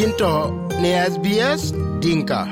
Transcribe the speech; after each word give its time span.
into 0.00 0.32
ne 0.80 0.90
SBS 1.12 1.62
Dinka. 2.00 2.48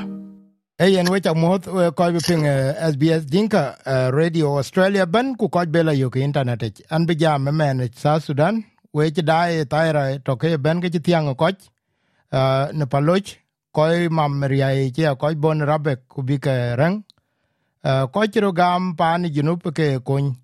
Hey, 0.77 0.97
and 0.97 1.09
which 1.09 1.25
amoth 1.25 1.65
we 1.65 1.89
ko 1.97 2.11
bi 2.13 2.19
ping 2.21 2.45
uh, 2.45 2.77
SBS 2.93 3.25
Dinka 3.25 3.75
uh, 3.85 4.11
Radio 4.13 4.57
Australia 4.61 5.07
ban 5.07 5.33
ku 5.35 5.49
ko 5.49 5.65
bela 5.65 5.93
yo 5.93 6.09
ke 6.11 6.17
internet 6.21 6.61
ich. 6.61 6.81
an 6.91 7.07
bi 7.07 7.15
jam 7.15 7.49
men 7.49 7.89
sa 7.95 8.19
Sudan 8.19 8.63
we 8.93 9.09
ti 9.09 9.21
dai 9.23 9.65
taira 9.65 10.19
to 10.23 10.35
ke 10.37 10.61
ben 10.61 10.81
ke 10.81 10.93
ti 10.93 10.99
tiang 10.99 11.33
ko 11.35 11.49
ne 12.79 12.85
paloch 12.85 13.33
koi 13.73 14.09
mam 14.09 14.43
ria 14.43 14.69
e 14.69 14.91
ke 14.91 15.33
bon 15.41 15.59
rabe 15.65 16.05
ku 16.07 16.21
bi 16.21 16.37
ke 16.37 16.77
rang 16.77 17.03
uh, 17.83 18.05
ko 18.13 18.29
ro 18.41 18.51
gam 18.51 18.95
pan 18.95 19.25
junup 19.25 19.65
ke 19.73 19.97
kun 20.05 20.35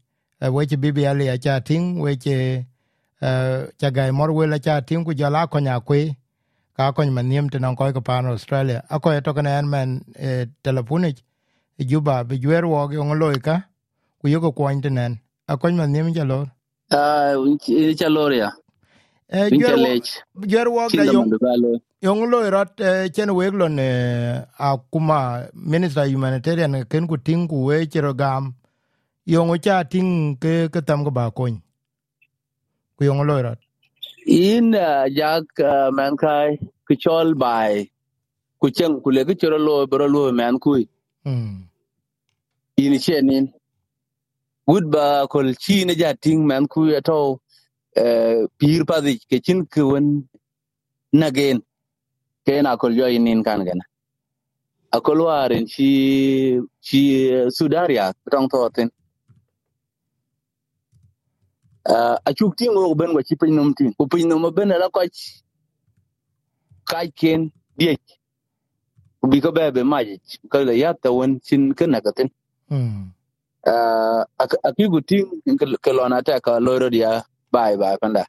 we 0.41 0.66
ti 0.66 0.76
bi 0.76 0.90
bi 0.90 1.05
ali 1.05 1.30
cha 1.38 1.59
ting 1.59 1.99
we 2.02 2.17
ti 2.17 2.66
uh, 3.22 3.58
cha 3.77 3.90
gai 3.91 4.09
mor 4.09 4.31
we 4.31 4.48
la 4.48 4.58
cha 4.58 4.81
ting 4.81 5.05
ku 5.05 5.13
jala 5.13 5.45
konya 5.48 5.80
kwe 5.85 6.16
ka 6.77 6.91
ko 6.95 7.02
man 7.17 7.27
niem 7.29 7.49
te 7.52 7.59
nan 7.59 7.75
ko 7.77 7.91
ko 7.93 8.02
pan 8.02 8.25
australia 8.27 8.79
a 8.89 8.99
ko 8.99 9.09
to 9.25 9.34
kana 9.38 9.52
en 9.59 9.67
men 9.73 9.89
e 10.29 10.47
telefonik 10.65 11.17
juba 11.91 12.23
bi 12.29 12.35
jwer 12.43 12.65
wo 12.71 12.88
ge 12.91 12.98
ngolo 12.98 13.27
ka 13.48 13.55
ku 14.21 14.25
yo 14.34 14.39
ko 14.45 14.51
kwon 14.57 14.81
te 14.84 14.89
nen 14.89 15.13
a 15.51 15.57
ko 15.61 15.67
man 15.79 15.91
niem 15.93 16.13
jalo 16.17 16.39
Ah, 16.91 17.34
ini 17.38 17.95
chaloria. 17.95 18.51
e 19.29 19.51
Ini 19.51 19.59
jwer 19.59 19.75
wo 19.84 19.89
chalech. 19.91 20.09
jwer 20.51 20.67
wo 20.75 20.89
da 20.98 21.05
yo 21.15 21.21
mandugalo. 21.21 21.79
yo 22.01 22.15
ngolo 22.15 22.49
rat 22.51 22.79
e, 22.81 23.09
chen 23.15 23.31
we 23.37 23.51
lo 23.51 23.67
ne 23.70 23.89
a 24.59 24.77
kuma 24.91 25.49
minister 25.53 26.05
humanitarian 26.07 26.85
ken 26.91 27.07
ku 27.07 27.17
ting 27.17 27.48
ku 27.51 27.65
we 27.67 27.87
chiro 27.91 28.13
gam 28.21 28.53
yo 29.26 29.45
ngo 29.45 29.57
cha 29.65 29.84
ting 29.93 30.37
ke 30.41 30.70
ke 30.73 30.81
tam 30.87 31.03
ko 31.05 31.12
ba 31.12 31.31
kon 31.37 31.55
ku 32.98 33.01
yo 33.07 33.13
ngolo 33.15 33.35
rat 33.48 33.59
in 34.25 34.71
jak 35.20 35.45
man 35.97 36.17
kai 36.17 36.57
ku 36.87 36.95
chol 37.04 37.35
bai 37.43 37.90
ku 38.62 38.70
chen 38.77 39.01
ku 39.01 39.09
le 39.12 39.26
ku 39.26 39.34
chol 39.41 39.55
lo 39.67 39.76
bro 39.87 40.07
lo 40.07 40.32
man 40.32 40.59
kui 40.59 40.84
mm 41.26 41.55
in 42.84 42.93
chenin 42.99 43.45
good 44.67 44.85
ba 44.93 45.27
kol 45.34 45.48
chi 45.63 45.76
ne 45.85 45.93
ja 46.01 46.09
ting 46.23 46.41
man 46.49 46.67
kui 46.67 46.95
ato 46.99 47.40
pir 48.59 48.82
pa 48.90 48.99
di 49.05 49.13
ke 49.29 49.37
chin 49.45 49.59
kun 49.73 50.05
nagen 51.21 51.62
ke 52.45 52.55
na 52.65 52.76
kol 52.82 52.93
yo 52.99 53.07
inin 53.17 53.43
kan 53.48 53.63
gana 53.67 53.85
akol 54.98 55.20
warin 55.27 55.65
chi 55.73 55.89
chi 56.85 57.01
sudaria 57.57 58.05
tong 58.32 58.48
thotin 58.51 58.89
uh, 61.90 62.18
acuk 62.26 62.55
tiŋ 62.58 62.72
wok 62.76 62.98
ben 62.98 63.14
kɔ 63.16 63.22
ci 63.28 63.36
piny 63.36 63.54
nom 63.55 63.74
tin. 63.74 63.94
Ku 63.98 64.08
piny 64.08 64.25
nom 64.25 64.44
ben 64.56 64.72
ala 64.72 64.88
kɔc 64.90 65.14
kaac 66.90 67.09
ken 67.19 67.52
diec 67.78 68.00
hmm. 68.02 68.14
uh, 68.14 69.18
ku 69.19 69.25
bi 69.31 69.41
kɔbɛ 69.44 69.74
be 69.74 69.81
maajic 69.84 70.22
kale 70.52 70.74
yat 70.78 71.02
tawen 71.02 71.40
cin 71.41 71.74
kenakatin 71.78 72.30
uh, 73.66 74.22
aki 74.68 74.84
ku 74.91 75.00
tiŋ 75.02 75.58
ke 75.84 75.91
lɔn 75.97 76.13
atɛ 76.18 76.41
ka 76.46 76.59
loi 76.59 76.90
dia 76.90 77.24
bai 77.52 77.78
bai 77.78 77.78
baai 77.78 77.97
panda. 78.02 78.24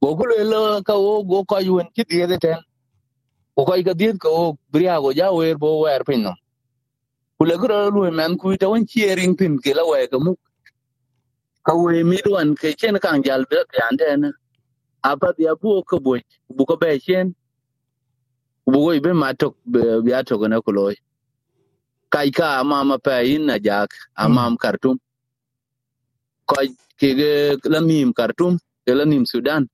Go 0.00 0.16
ku 0.16 0.24
loi 0.24 0.44
lo 0.44 0.82
ka 0.82 0.94
wo 0.96 1.22
go 1.24 1.44
kɔc 1.44 1.68
wen 1.68 1.88
ci 1.94 2.02
dhiet 2.08 2.30
eten 2.36 2.60
ku 3.56 3.62
kɔc 3.68 3.80
ka 3.86 3.92
dhiet 4.00 4.16
ka 4.18 4.28
wok 4.28 4.56
biria 4.72 5.00
ku 5.00 5.12
ja 5.12 5.32
wer 5.32 5.56
bo 5.58 5.84
wɛɛr 5.84 6.02
piny 6.06 6.22
nom. 6.22 6.36
Ku 7.36 7.44
le 7.44 7.54
ku 7.60 7.66
rɔ 7.66 7.90
luoi 7.94 8.10
mɛn 8.10 8.36
kui 8.40 8.56
tawen 8.56 8.86
ci 8.86 9.04
eriŋ 9.10 9.36
thin 9.38 9.58
ke 9.58 9.72
la 9.74 9.82
mu 11.66 11.72
ka 11.72 11.74
we 11.76 12.04
mi 12.04 12.18
duan 12.24 12.56
ke 12.56 12.76
chen 12.76 12.98
kan 13.00 13.22
jal 13.22 13.44
be 13.50 13.58
kan 13.72 13.96
ten 13.98 14.32
apa 15.04 15.34
dia 15.38 15.54
bu 15.56 15.82
ko 15.84 15.98
bo 16.00 16.18
bu 16.50 16.64
ko 16.66 16.76
be 16.76 16.98
chen. 17.00 17.34
Bu 18.66 18.78
go 18.86 19.00
be 19.00 19.10
matok 19.10 19.54
be 19.66 19.80
ya 20.10 20.22
to 20.22 20.38
na 20.48 20.60
ko 20.60 20.72
loy 20.72 20.94
kai 22.10 22.30
ka 22.30 22.64
mama 22.64 22.98
pa 22.98 23.20
in 23.22 23.46
na 23.46 23.58
jak 23.58 23.90
amam 24.18 24.56
kartum 24.58 24.98
ko 26.46 26.56
ke 27.00 27.58
la 27.66 27.80
nim 27.80 28.12
kartum 28.14 28.58
ke 28.86 28.92
la 28.94 29.04
nim 29.04 29.26
sudan. 29.26 29.68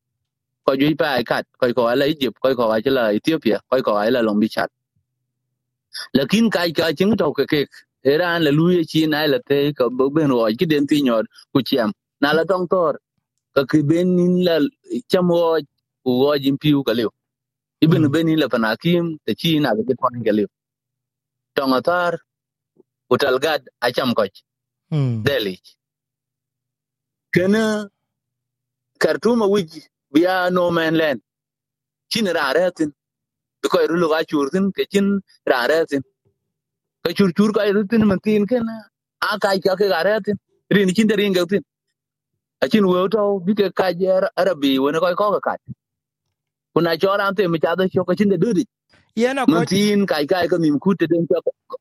Ko 0.67 0.77
ju 0.77 0.97
pa 0.97 1.17
ai 1.19 1.25
kat 1.25 1.47
ko 1.61 1.73
ko 1.75 1.87
ala 1.89 2.07
egypt 2.07 2.39
ko 2.41 2.55
ko 2.55 2.71
ala 2.73 3.13
ethiopia 3.15 3.61
ko 3.71 3.83
ko 3.83 3.97
ala 3.99 4.23
long 4.23 4.41
bi 4.41 4.49
chat 4.49 4.71
lakin 6.15 6.51
kai 6.51 6.73
ka 6.73 6.93
ching 6.99 7.17
to 7.17 7.33
ke 7.35 7.45
ke 7.53 7.61
iran 8.05 8.43
la 8.47 8.51
luye 8.59 8.83
chi 8.91 9.07
na 9.07 9.27
la 9.27 9.39
te 9.49 9.73
ko 9.79 9.91
bo 9.91 10.11
ben 10.11 10.31
ro 10.31 10.47
ki 10.59 10.67
den 10.73 10.87
ti 10.91 11.03
nyor 11.03 11.25
ku 11.53 11.61
chiam 11.69 11.91
na 12.23 12.33
la 12.39 12.45
tong 12.51 12.69
tor 12.73 12.95
ka 13.55 13.63
ki 13.71 13.83
ben 13.91 14.09
nin 14.17 14.35
la 14.47 14.57
chamo 15.13 15.39
ku 16.05 16.11
go 16.23 16.33
jin 16.45 16.57
piu 16.63 16.85
ka 16.89 16.93
lew 16.99 17.11
ibn 17.85 18.05
ben 18.15 18.27
nin 18.27 18.41
la 18.43 18.49
panakim 18.55 19.05
te 19.25 19.33
chi 19.41 19.59
na 19.61 19.75
ga 19.77 19.95
ton 20.01 20.23
ga 20.27 20.33
lew 20.39 20.49
tong 21.57 21.75
atar 21.79 22.13
utalgad 23.13 23.63
acham 23.87 24.15
ko 24.19 24.25
mm 24.93 25.17
deli 25.27 25.57
kana 27.35 27.91
kartuma 29.03 29.47
wiji 29.55 29.83
biya 30.15 30.51
no 30.53 30.71
man 30.77 30.95
land 31.01 31.21
chin 32.13 32.27
ra 32.39 32.47
retin 32.57 32.91
ko 33.73 33.79
ru 33.91 33.97
lu 34.03 34.09
ga 34.13 34.21
churtin 34.31 34.73
ke 34.77 34.85
chin 34.93 35.07
ra 35.53 35.61
ka 35.69 35.87
chur 35.89 35.89
chur 35.89 35.89
ka 35.89 35.89
man 35.89 35.89
tin 35.91 36.03
ken 38.47 38.67
a 39.33 39.39
kai 39.41 39.59
ka 39.61 39.77
ke 39.77 39.89
ga 39.95 40.03
retin 40.09 40.37
rin 40.71 40.95
chin 40.95 41.09
der 41.09 41.21
inga 41.21 41.47
tin. 41.47 41.63
A 42.63 42.69
chin 42.69 42.87
wo 42.87 43.09
to 43.09 43.41
bi 43.47 43.55
ke 43.55 43.73
ka 43.75 43.93
jer 43.93 44.23
arabi 44.39 44.79
wona 44.79 45.01
ko 45.01 45.15
ko 45.17 45.41
ka 45.41 45.57
kuna 46.75 46.97
chora 46.99 47.25
ante 47.29 47.49
mi 47.49 47.59
cha 47.61 47.75
da 47.77 47.89
cho 47.89 48.05
ka 48.05 48.15
chin 48.15 48.31
de 48.31 48.39
dudi 48.39 48.65
yena 49.17 49.47
ko 49.49 49.63
man 49.63 49.67
tin 49.67 50.07
kai 50.07 50.27
kai 50.33 50.47
ka 50.49 50.59
nim 50.59 50.79
kute 50.81 51.07
den 51.13 51.27
cho 51.29 51.41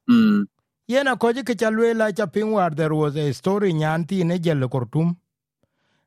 mm 0.09 0.45
yena 0.89 1.17
ko 1.19 1.33
ke 1.33 1.55
chalwe 1.61 1.93
la 1.95 2.11
cha 2.11 2.27
ping 2.27 2.51
war 2.53 2.71
there 2.71 2.95
was 2.95 3.17
a 3.17 3.33
story 3.33 3.73
nyanti 3.73 4.23
ne 4.25 4.39
jel 4.39 4.67
kortum 4.69 5.15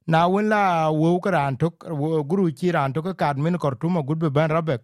na 0.07 0.27
win 0.29 0.49
la 0.49 0.91
wo 0.91 1.21
kran 1.21 1.57
tok 1.59 1.85
wo 2.03 2.23
guru 2.25 2.51
chi 2.53 2.71
ran 2.73 2.93
tok 2.95 3.17
ka 3.19 3.35
min 3.35 3.59
kortum 3.59 4.03
gud 4.07 4.19
be 4.21 4.31
ban 4.31 4.51
rabek 4.51 4.83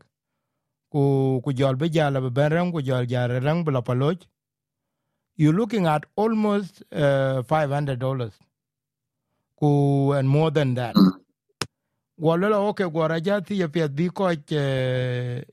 ku 0.92 1.40
ku 1.44 1.52
jol 1.52 1.76
be 1.76 1.88
jala 1.88 2.20
be 2.20 2.30
ben 2.30 2.72
ku 2.72 2.82
jol 2.82 3.06
rang 3.46 3.64
bla 3.64 3.82
paloch 3.82 4.22
you 5.36 5.52
looking 5.52 5.86
at 5.86 6.04
almost 6.16 6.82
uh, 6.92 7.42
500 7.44 7.98
dollars. 7.98 8.32
Ku 9.58 10.12
and 10.12 10.28
more 10.28 10.50
than 10.50 10.74
that. 10.74 10.94
Mm 10.94 11.18
gwalo 12.20 12.48
la 12.50 12.58
okay 12.58 12.86
gwara 12.90 13.20
jati 13.20 13.60
ya 13.60 13.68
pia 13.68 13.88
bi 13.88 14.08
ko 14.08 14.24
ke 14.46 15.44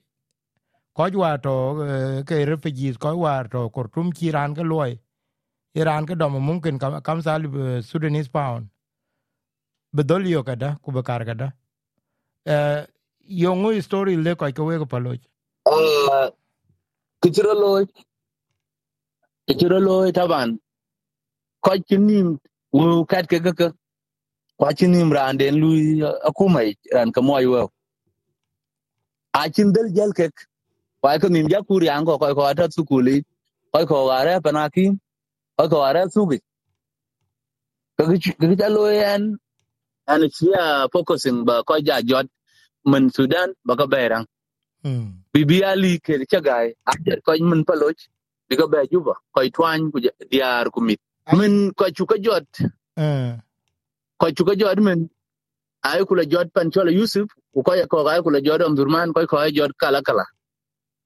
ko 0.94 1.10
to 1.38 1.54
eh, 1.86 2.24
ke 2.24 2.46
refugees 2.50 2.98
ko 2.98 3.16
wa 3.18 3.44
to 3.44 3.70
kortum 3.70 4.12
chi 4.12 4.32
ran 4.32 4.56
ka 4.56 4.64
loy 4.64 4.98
iran 5.76 6.06
ka 6.08 6.16
dom 6.16 6.34
mumkin 6.48 6.80
kam 6.80 7.02
kam 7.02 7.22
sal 7.22 7.46
eh, 7.46 7.82
sudanese 7.82 8.30
pound. 8.32 8.68
Bedol 9.96 10.28
yo 10.28 10.44
kada 10.44 10.80
ku 10.84 10.92
be 10.92 11.04
kar 11.04 11.24
kada 11.26 11.54
eh 12.46 12.86
yongo 13.28 13.72
story 13.82 14.18
le 14.18 14.36
ko 14.36 14.52
ko 14.54 14.64
wego 14.66 14.86
ko 14.86 14.92
paloch 14.94 15.22
ah 15.68 16.30
kichiro 17.24 17.54
loy 17.54 17.86
kichiro 19.50 19.80
loy 19.80 20.12
taban. 20.12 20.60
Ko 21.62 21.72
chinim 21.90 22.40
wo 22.74 23.06
kat 23.06 23.28
ke 23.30 23.40
ka 23.44 23.72
kwa 24.60 24.74
chinim 24.74 25.12
ran 25.14 25.38
den 25.38 25.56
lui 25.62 26.02
akumai 26.30 26.76
ran 26.94 27.12
ka 27.12 27.22
moy 27.22 27.46
wo 27.48 27.70
a 29.34 29.50
chin 29.52 29.72
del 29.74 29.90
jal 29.96 30.12
ke 30.14 30.30
kwa 31.02 31.20
ko 31.20 31.28
nim 31.30 31.48
ja 31.50 31.62
kuri 31.64 31.90
ango 31.90 32.18
ko 32.20 32.28
ko 32.28 32.36
ko 32.36 32.44
ata 32.52 32.68
sukuli 32.72 33.24
ko 33.74 33.86
ko 33.88 34.10
are 34.12 34.40
panaki 34.46 34.86
ko 35.58 35.70
ko 35.70 35.82
are 35.90 36.04
sugi 36.16 36.40
ka 37.98 38.04
ki 38.12 38.56
ta 38.62 38.68
lo 38.70 38.88
yan 38.92 39.38
an 40.08 40.22
chia 40.38 40.88
focusing 40.94 41.46
ba 41.46 41.64
ko 41.64 41.80
ja 41.88 42.02
jot 42.02 42.28
min 42.86 43.10
Sudan 43.10 43.54
baka 43.66 43.88
berang. 43.88 44.26
Hmm. 44.84 45.24
Bibi 45.34 45.64
Ali 45.64 46.00
ker 46.00 46.20
cagai 46.32 46.74
ajar 46.86 47.20
kau 47.26 47.38
min 47.40 47.66
paloch 47.66 48.00
bika 48.50 48.68
bai 48.72 48.88
juba 48.92 49.14
kau 49.36 49.46
tuan 49.50 49.92
ku 49.92 50.00
diar 50.32 50.70
kumit. 50.72 51.00
men 51.38 51.74
kau 51.74 51.90
cuka 51.92 52.18
jod. 52.22 52.46
Uh. 52.98 53.38
Kau 54.20 54.32
cuka 54.32 54.56
jod 54.56 54.80
men 54.82 55.00
Ayo 55.84 56.06
kula 56.06 56.26
jod 56.30 56.54
pancola 56.54 56.92
Yusuf. 56.94 57.30
Kau 57.56 57.74
ya 57.76 57.88
kau 57.88 58.06
ayo 58.06 58.22
kula 58.24 58.42
jod 58.42 58.62
Omdurman 58.62 59.14
kau 59.14 59.26
kau 59.28 59.50
jod 59.50 59.74
kala 59.78 60.02
kala. 60.04 60.26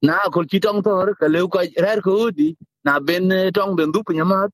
Na 0.03 0.27
kau 0.33 0.43
kitong 0.43 0.83
tor 0.83 1.15
kalau 1.19 1.47
kau 1.49 1.63
rer 1.63 2.01
kau 2.01 2.31
di 2.31 2.55
na 2.85 2.99
ben 2.99 3.29
tong 3.53 3.75
ben 3.75 3.91
du 3.91 4.03
punya 4.03 4.25
mat. 4.25 4.51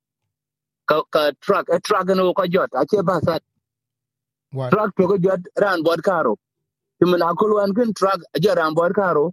Ka 0.88 1.04
ka 1.12 1.32
truck 1.42 1.70
a 1.70 1.80
truck 1.82 2.08
no 2.16 2.34
kau 2.34 2.48
jod 2.48 2.70
aje 2.74 3.02
basat. 3.04 3.42
Truck 4.72 4.92
tu 4.98 5.08
kau 5.08 5.18
jod 5.20 5.42
ran 5.58 5.84
buat 5.84 6.02
karo. 6.04 6.36
ti 7.06 7.12
min 7.14 7.24
akol 7.30 7.54
wan 7.60 7.74
kin 7.78 7.94
trak 8.00 8.22
ajo 8.38 8.56
rambot 8.62 8.94
karo 9.02 9.26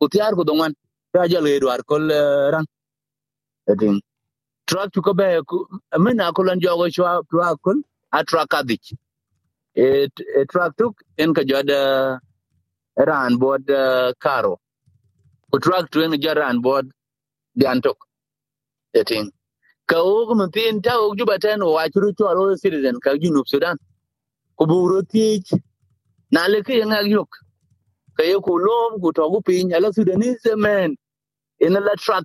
ku 0.00 0.08
tiar 0.08 0.32
ku 0.38 0.44
dongwan 0.44 0.74
ta 1.14 1.22
ajo 1.28 1.40
le 1.46 1.50
edwar 1.58 1.80
kol 1.90 2.04
rang 2.54 2.66
etin 3.72 4.00
trak 4.68 4.92
tu 4.94 5.02
ko 5.02 5.14
be 5.20 5.28
min 6.06 6.20
akol 6.28 6.50
an 6.52 6.60
jogo 6.60 6.86
shwa 6.96 7.12
trak 7.32 7.58
kol 7.66 7.78
a 8.18 8.24
trak 8.30 8.54
adik 8.60 8.84
e 9.76 10.08
trak 10.52 10.72
tuk 10.78 10.94
en 11.18 11.34
ka 11.34 11.42
joda 11.50 11.80
ran 13.08 13.38
bod 13.38 13.64
karo. 14.24 14.56
Ku 15.52 15.58
trak 15.60 15.90
tu 15.92 16.02
en 16.04 16.12
jo 16.22 16.32
ran 16.34 16.62
bod 16.62 16.86
dian 17.60 17.80
tok 17.82 17.98
etin 19.00 19.30
ka 19.90 19.98
ok 20.02 20.30
min 20.40 20.50
tin 20.56 20.82
ta 20.82 20.92
ok 21.04 21.16
juba 21.18 21.38
ten 21.44 21.60
wa 21.62 21.84
churu 21.94 22.12
chwalo 22.18 22.56
citizen 22.62 22.96
ka 23.04 23.10
junub 23.22 23.46
sudan 23.52 23.76
ku 24.58 24.64
buro 24.70 25.02
tich 25.12 25.50
na 26.32 26.46
le 26.48 26.62
ke 26.62 26.74
nga 26.86 27.02
yok. 27.02 27.30
Ka 28.16 28.24
ye 28.24 28.36
ku 28.46 28.58
lom 28.66 29.00
ku 29.02 29.12
to 29.12 29.24
ku 29.32 29.40
pin 29.42 29.72
ala 29.74 29.92
sudanese 29.92 30.52
men 30.56 30.96
in 31.60 31.74
la 31.74 31.94
truck 31.98 32.24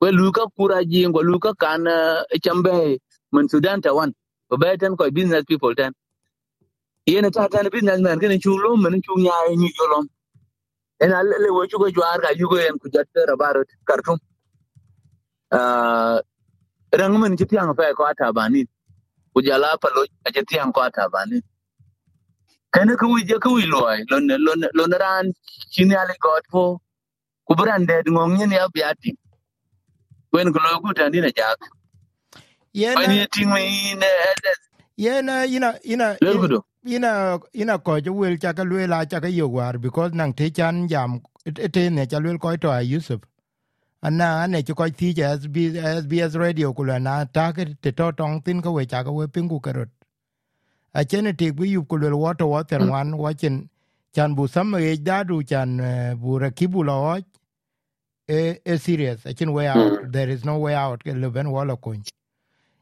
we 0.00 0.12
luka 0.12 0.46
kura 0.56 0.84
jingo 0.84 1.22
luka 1.22 1.54
kan 1.54 1.86
uh, 1.88 2.24
chambe 2.44 2.98
men 3.32 3.48
sudan 3.48 3.80
ta 3.82 3.94
wan. 3.94 4.12
Ko 4.50 4.56
be 4.58 4.76
ten 4.78 4.96
ko 4.96 5.10
business 5.10 5.44
people 5.48 5.74
ten. 5.74 5.92
Yene 7.08 7.30
ta 7.32 7.48
tan 7.48 7.68
business 7.72 8.00
men 8.00 8.20
ken 8.20 8.40
chu 8.40 8.58
lom 8.58 8.82
men 8.82 9.02
chu 9.02 9.14
nya 9.18 9.34
ni 9.56 9.70
jolom 9.78 10.06
en 11.00 11.12
ala 11.12 11.36
le 11.44 11.50
wo 11.52 11.66
chu 11.66 11.78
ko 11.78 11.90
jwar 11.90 12.18
ka 12.22 12.30
yugo 12.40 12.56
en 12.68 12.78
ku 12.78 12.88
jatte 12.90 13.20
rabarot 13.30 13.68
kartum. 13.88 14.18
Uh, 15.52 16.20
rang 16.98 17.20
men 17.20 17.36
chi 17.38 17.44
tiang 17.46 17.74
fa 17.76 17.94
ko 17.94 18.04
ata 18.04 18.32
bani 18.32 18.64
ku 19.34 19.42
jala 19.42 19.76
palo 19.82 20.04
ti 20.34 20.42
tiang 20.50 20.72
ko 20.74 20.80
ata 20.82 21.08
bani 21.14 21.38
kene 22.74 22.94
ku 23.00 23.06
wi 23.14 23.22
je 23.28 23.36
ku 23.44 23.50
wi 23.56 23.64
loy 23.74 23.98
lon 24.10 24.28
lon 24.46 24.60
lon 24.78 24.92
ran 25.02 25.26
chini 25.72 25.94
ale 26.02 26.14
got 26.24 26.44
po 26.52 26.64
ku 27.46 27.54
brande 27.58 27.96
ngong 28.14 28.34
ni 28.50 28.56
ya 28.60 28.68
biati 28.74 29.12
wen 30.32 30.52
ko 30.54 30.58
lo 30.64 30.80
ku 30.84 30.94
tani 30.98 31.20
na 31.20 31.30
jak 31.38 31.60
yena 32.74 33.26
ting 33.32 33.50
mi 33.54 33.94
ne 33.94 34.10
yena 34.96 35.46
ina 35.46 35.70
ina 35.84 36.16
ina 36.86 37.40
ina 37.52 37.78
ko 37.78 38.00
je 38.00 38.10
wel 38.10 38.36
cha 38.38 38.52
ka 38.52 38.64
wel 38.64 38.92
a 38.94 39.06
cha 39.06 39.20
ka 39.20 39.28
yo 39.28 39.48
war 39.48 39.78
because 39.78 40.12
nang 40.14 40.32
te 40.34 40.50
chan 40.50 40.88
jam 40.88 41.20
te 41.74 41.90
ne 41.90 42.06
cha 42.06 42.18
wel 42.20 42.38
ko 42.38 42.56
to 42.56 42.70
yusuf. 42.82 43.20
Ana 44.02 44.26
ane 44.44 44.62
ci 44.66 44.74
ko 44.74 44.88
ti 44.90 45.14
SBS 45.14 46.34
radio 46.36 46.72
kula 46.74 47.00
na 47.02 47.24
ta 47.24 47.52
ke 47.52 47.64
te 47.82 47.92
to 47.92 48.12
tong 48.12 48.40
tin 48.42 48.62
ko 48.62 48.72
we 48.72 48.86
cha 48.86 49.02
ko 49.04 49.12
we 49.12 49.26
pingu 49.26 49.60
karot 49.60 49.88
a 50.94 51.04
chene 51.04 51.32
te 51.36 51.50
gu 51.52 51.64
yu 51.64 51.84
kula 51.84 52.10
water 52.16 52.46
water 52.46 52.82
wan 52.90 53.14
watching 53.18 53.68
chan 54.14 54.34
bu 54.36 54.48
sam 54.48 54.74
e 54.76 54.96
da 54.98 55.24
du 55.24 55.42
chan 55.44 55.80
eh, 55.80 56.14
bu 56.16 56.38
rakibu 56.40 56.84
lo 56.84 57.18
e 58.28 58.60
e 58.64 58.78
serious 58.78 59.26
a 59.26 59.34
chin 59.34 59.52
way 59.52 59.68
out 59.68 60.12
there 60.12 60.30
is 60.30 60.44
no 60.44 60.58
way 60.58 60.74
out 60.74 61.04
ke 61.04 61.12
le 61.14 61.30
ben 61.30 61.48
wala 61.50 61.76
kun 61.76 62.02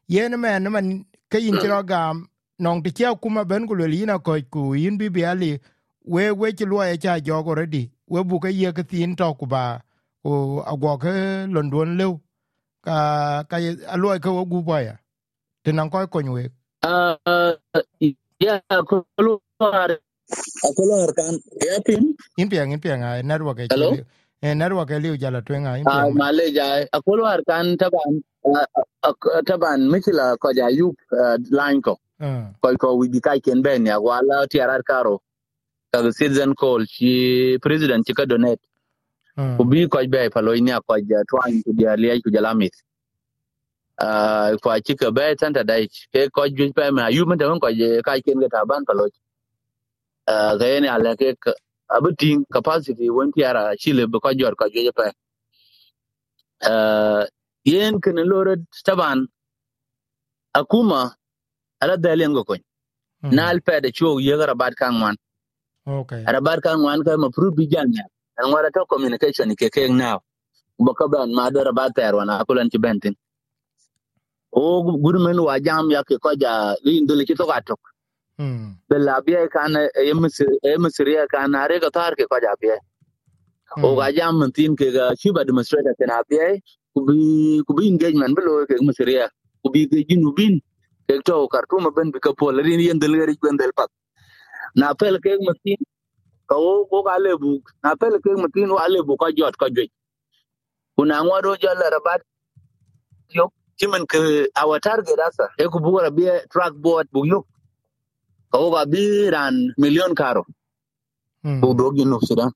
yen 0.08 0.36
man 0.40 0.64
man 0.72 1.06
ke 1.30 1.38
yin 1.40 1.58
tro 1.58 1.82
gam 1.84 2.28
nong 2.60 2.82
ti 2.84 2.92
cha 2.92 3.14
kuma 3.16 3.44
ben 3.44 3.66
kula 3.68 3.86
ina 3.88 4.18
ko 4.20 4.38
ku 4.50 4.74
yin 4.74 4.98
bi 4.98 5.08
bi 5.10 5.24
ali 5.24 5.60
we 6.06 6.30
we 6.32 6.52
ti 6.52 6.64
lo 6.66 6.82
e 6.82 6.96
cha 6.98 7.20
jogo 7.20 7.54
ready 7.56 7.90
we 8.08 8.24
bu 8.24 8.40
ke 8.40 8.50
ye 8.52 8.72
ke 8.72 8.84
tin 8.90 9.16
to 9.16 9.34
ku 9.40 9.46
ba 9.46 9.82
o 10.24 10.62
agwa 10.72 10.98
ke 10.98 11.12
london 11.54 11.98
lew 11.98 12.14
ka 12.84 12.98
ka 13.50 13.56
aloy 13.94 14.18
ke 14.24 14.28
ogu 14.30 14.62
baya 14.68 14.96
tenan 15.64 15.90
koy 15.90 16.06
konywe 16.12 16.44
uh 16.84 17.16
ya 17.16 17.22
ko 17.22 17.26
lo 17.26 17.56
har 17.56 17.57
Yeah, 18.40 18.60
Kolwar. 18.70 19.98
Kolwar 20.62 21.10
kan. 21.16 21.34
Yapin. 21.58 22.14
Impiang, 22.38 22.70
impiang. 22.70 23.02
Network. 23.26 23.66
Hello. 23.70 23.96
Eh, 24.40 24.54
network 24.54 24.90
eliu 24.90 25.16
jala 25.18 25.42
twenga. 25.42 25.82
Ah, 25.86 26.06
male 26.10 26.54
taban. 27.76 28.22
Taban, 29.44 29.90
Michila 29.90 30.36
koja 30.38 30.70
yup 30.70 30.94
eh, 31.12 31.36
line 31.50 31.82
ko. 31.82 31.98
Ah. 32.20 32.54
Koi 32.62 32.76
ko 32.76 32.96
widi 32.98 33.20
kai 33.20 33.40
ken 33.40 33.62
ben 33.62 33.86
ya 33.86 33.98
wala 33.98 34.46
tiarar 34.46 34.82
karo. 34.86 35.20
Kaga 35.92 36.12
citizen 36.12 36.54
call 36.54 36.86
chi 36.86 37.58
president 37.60 38.06
chika 38.06 38.26
donate. 38.28 38.60
Ah. 39.36 39.56
Kubi 39.58 39.88
koj 39.88 40.06
bai 40.10 40.28
palo 40.30 40.54
ini 40.54 40.70
akoj 40.70 41.02
tuan 41.28 41.62
kujalia 41.66 42.22
kujalamith. 42.22 42.78
Ja 44.02 44.56
twan 44.58 44.58
ku 44.58 44.58
dia 44.58 44.58
li 44.58 44.58
ku 44.58 44.58
jala 44.58 44.58
mit 44.58 44.58
ah 44.58 44.58
ko 44.62 44.70
chi 44.86 44.94
ka 44.96 45.10
be 45.12 45.36
tanta 45.36 45.64
dai 45.64 45.88
ke 46.12 46.30
ko 46.30 46.48
ju 46.48 46.72
pe 46.74 46.90
ma 46.92 47.08
yu 47.08 47.26
men 47.26 47.38
ko 47.60 47.68
je 47.72 48.02
kai 48.02 48.20
ken 48.22 48.40
ga 48.40 48.48
taban 48.48 48.84
pa 48.86 48.94
lo 48.94 49.08
ah 50.28 50.56
ga 50.60 50.80
ne 50.80 50.88
ala 50.88 51.16
ke 51.16 51.36
abutin 51.90 52.44
capacity 52.52 53.10
won 53.10 53.32
tiara 53.32 53.76
chile 53.78 54.06
be 54.08 54.20
ko 54.20 54.34
jor 54.34 54.54
ko 54.56 54.66
je 54.74 54.92
pe. 54.92 55.12
Ah 56.64 57.26
yen 57.64 58.00
ken 58.00 58.16
loro 58.32 58.56
taban 58.86 59.26
akuma 60.54 61.12
ala 61.82 61.96
dalen 61.98 62.34
go 62.34 62.44
ko 62.44 62.56
na 63.30 63.48
alpa 63.52 63.80
da 63.82 63.90
ciwo 63.90 64.20
ye 64.20 64.36
ga 64.38 64.54
kan 64.76 65.00
wan 65.02 65.16
okay 65.86 66.24
rabat 66.36 66.60
kan 66.62 66.82
wan 66.82 67.04
ka 67.04 67.16
ma 67.18 67.28
pru 67.30 67.52
bi 67.56 67.66
jan 67.68 67.92
ya. 67.92 68.04
An 68.38 68.52
wara 68.52 68.70
ta 68.72 68.84
communication 68.86 69.54
ke 69.56 69.70
ke 69.70 69.88
now 69.90 70.20
ba 70.78 70.94
ka 70.94 71.08
ban 71.08 71.30
ma 71.34 71.50
da 71.50 71.64
rabat 71.64 71.94
ta 71.96 72.02
yarwana 72.02 72.40
akulan 72.42 72.70
ci 72.72 72.78
bentin. 72.78 73.14
o 74.52 74.82
gurmen 74.98 75.38
wa 75.40 75.58
jam 75.60 75.90
ya 75.90 76.02
ke 76.04 76.18
ko 76.20 76.32
ja 76.40 76.74
indole 76.84 77.24
ki 77.26 77.34
to 77.34 77.46
ka 77.46 77.60
tok 77.60 77.80
de 78.90 78.98
la 78.98 79.20
bia 79.22 79.48
kan 79.48 79.76
ems 80.04 80.40
ems 80.64 80.98
kan 81.32 81.54
are 81.54 81.80
ka 81.80 81.90
tar 81.90 82.14
ke 82.16 82.26
ko 82.30 82.38
ja 82.42 82.54
bia 82.62 82.76
o 83.82 83.96
ga 83.96 84.10
jam 84.12 84.42
tin 84.52 84.76
ke 84.76 84.92
ga 84.92 85.10
shi 85.20 85.32
ba 85.32 85.44
demonstrator 85.44 85.94
ke 86.00 86.06
na 86.08 86.22
bia 86.30 86.50
ya. 86.50 86.60
ku 87.66 87.74
bi 87.76 87.88
engagement 87.88 88.36
belo 88.36 88.66
ke 88.66 88.76
ems 88.82 88.98
ria 89.00 89.20
ya. 89.20 89.28
ku 89.64 89.70
bi 89.72 89.86
ke 89.86 90.04
jinu 90.08 90.34
bin 90.36 90.60
ke 91.08 91.20
to 91.24 91.48
kartum 91.48 91.88
ben 91.96 92.12
bi 92.12 92.20
ka 92.20 92.32
pol. 92.38 92.56
Rin 92.64 92.80
yendel 92.80 93.14
gari 93.20 93.36
del 93.58 93.72
pat 93.76 93.90
na 94.76 94.94
pel 94.94 95.18
ke 95.20 95.30
ems 95.38 95.58
tin 95.64 95.78
ka 96.48 96.56
o 96.56 96.86
ko 96.90 97.02
ga 97.04 97.18
le 97.18 97.36
bu 97.38 97.60
na 97.84 97.96
pel 97.96 98.20
ke 98.24 98.30
ems 98.36 98.52
tin 98.54 98.70
wa 98.70 98.86
le 98.88 99.02
bu 99.04 99.16
ka 99.16 99.30
jot 99.38 99.56
ka 99.58 99.68
jwe 99.70 99.88
kuna 100.96 101.22
ngwaro 101.24 101.56
jalla 101.62 101.90
rabat 101.94 102.22
yok 103.38 103.52
kiman 103.78 104.06
ke 104.06 104.48
our 104.56 104.78
target 104.80 105.18
asa 105.26 105.48
e 105.58 105.64
ku 105.72 105.78
bugora 105.80 106.10
bi 106.10 106.26
track 106.52 106.74
board 106.74 107.06
bug 107.12 107.26
yu 107.26 107.40
ka 108.52 108.58
woga 108.58 108.82
bi 108.86 109.30
ran 109.30 109.72
million 109.78 110.14
karo 110.14 110.44
mm. 111.44 111.60
bug 111.60 111.78
dog 111.78 111.98
in 111.98 112.12
sudan 112.20 112.50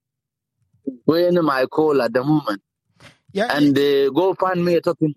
we 1.07 1.31
my 1.31 1.67
call 1.67 2.03
at 2.03 2.13
the 2.13 2.23
moment 2.23 2.61
yeah, 3.33 3.49
and. 3.57 3.79
Uh, 3.79 4.11
go 4.11 4.35
find 4.35 4.65
me 4.65 4.81
talking 4.81 5.15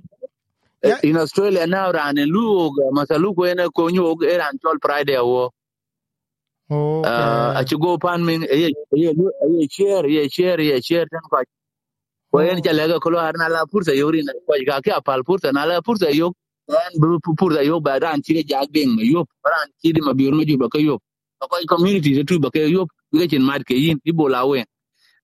yeah. 0.84 0.94
Uh, 0.96 1.00
in 1.04 1.18
australia 1.18 1.66
now 1.68 1.92
ran 1.92 2.18
in 2.18 2.30
lug 2.30 2.74
masaluko 2.98 3.50
ene 3.52 3.66
ko 3.76 3.90
nyu 3.90 4.16
ran 4.42 4.56
chol 4.64 4.78
friday 4.82 5.18
wo 5.20 5.50
Oh, 6.68 7.00
okay. 7.02 7.10
uh, 7.10 7.54
I 7.60 7.66
should 7.66 7.80
go 7.80 7.98
pan 7.98 8.26
me. 8.26 8.40
Yeah, 8.50 8.70
yeah, 8.92 9.12
yeah, 9.14 9.68
share, 9.70 10.08
yeah, 10.08 10.28
share, 10.28 10.60
yeah, 10.60 10.80
share. 10.82 11.06
Then 11.12 11.22
ko 12.36 12.42
ko 12.44 12.52
en 12.52 12.62
oh 12.62 12.66
jale 12.66 12.88
ga 12.92 13.00
ko 13.00 13.10
har 13.26 13.34
na 13.42 13.50
la 13.50 13.66
pursa 13.72 13.94
yori 14.02 14.24
na 14.28 14.34
ko 14.48 14.54
ga 14.68 14.82
ke 14.86 14.92
apal 15.00 15.24
pursa 15.30 15.54
na 15.54 15.66
la 15.66 15.82
pursa 15.82 16.12
yo 16.22 16.34
en 16.70 16.94
bu 17.02 17.20
pu- 17.26 17.36
pursa 17.42 17.64
yo 17.70 17.82
ba 17.82 18.00
ran 18.00 18.24
ci 18.24 18.44
ga 18.44 18.62
me 18.98 19.04
yo 19.14 19.26
ran 19.54 19.68
ci 19.82 19.94
di 19.94 20.02
ma 20.02 20.14
biur 20.20 20.36
me 20.38 20.46
ju 20.50 20.58
ba 20.58 20.70
ko 20.70 20.80
yo 20.80 21.00
ko 21.42 21.58
community 21.74 22.14
de 22.18 22.24
tu 22.26 22.40
ba 22.40 22.50
ke 22.56 22.68
yo 22.78 22.88
ga 23.14 23.28
mat 23.50 23.64
ke 23.70 23.76
yin. 23.76 24.00
Di 24.06 24.12
bola 24.14 24.46
wen 24.48 24.66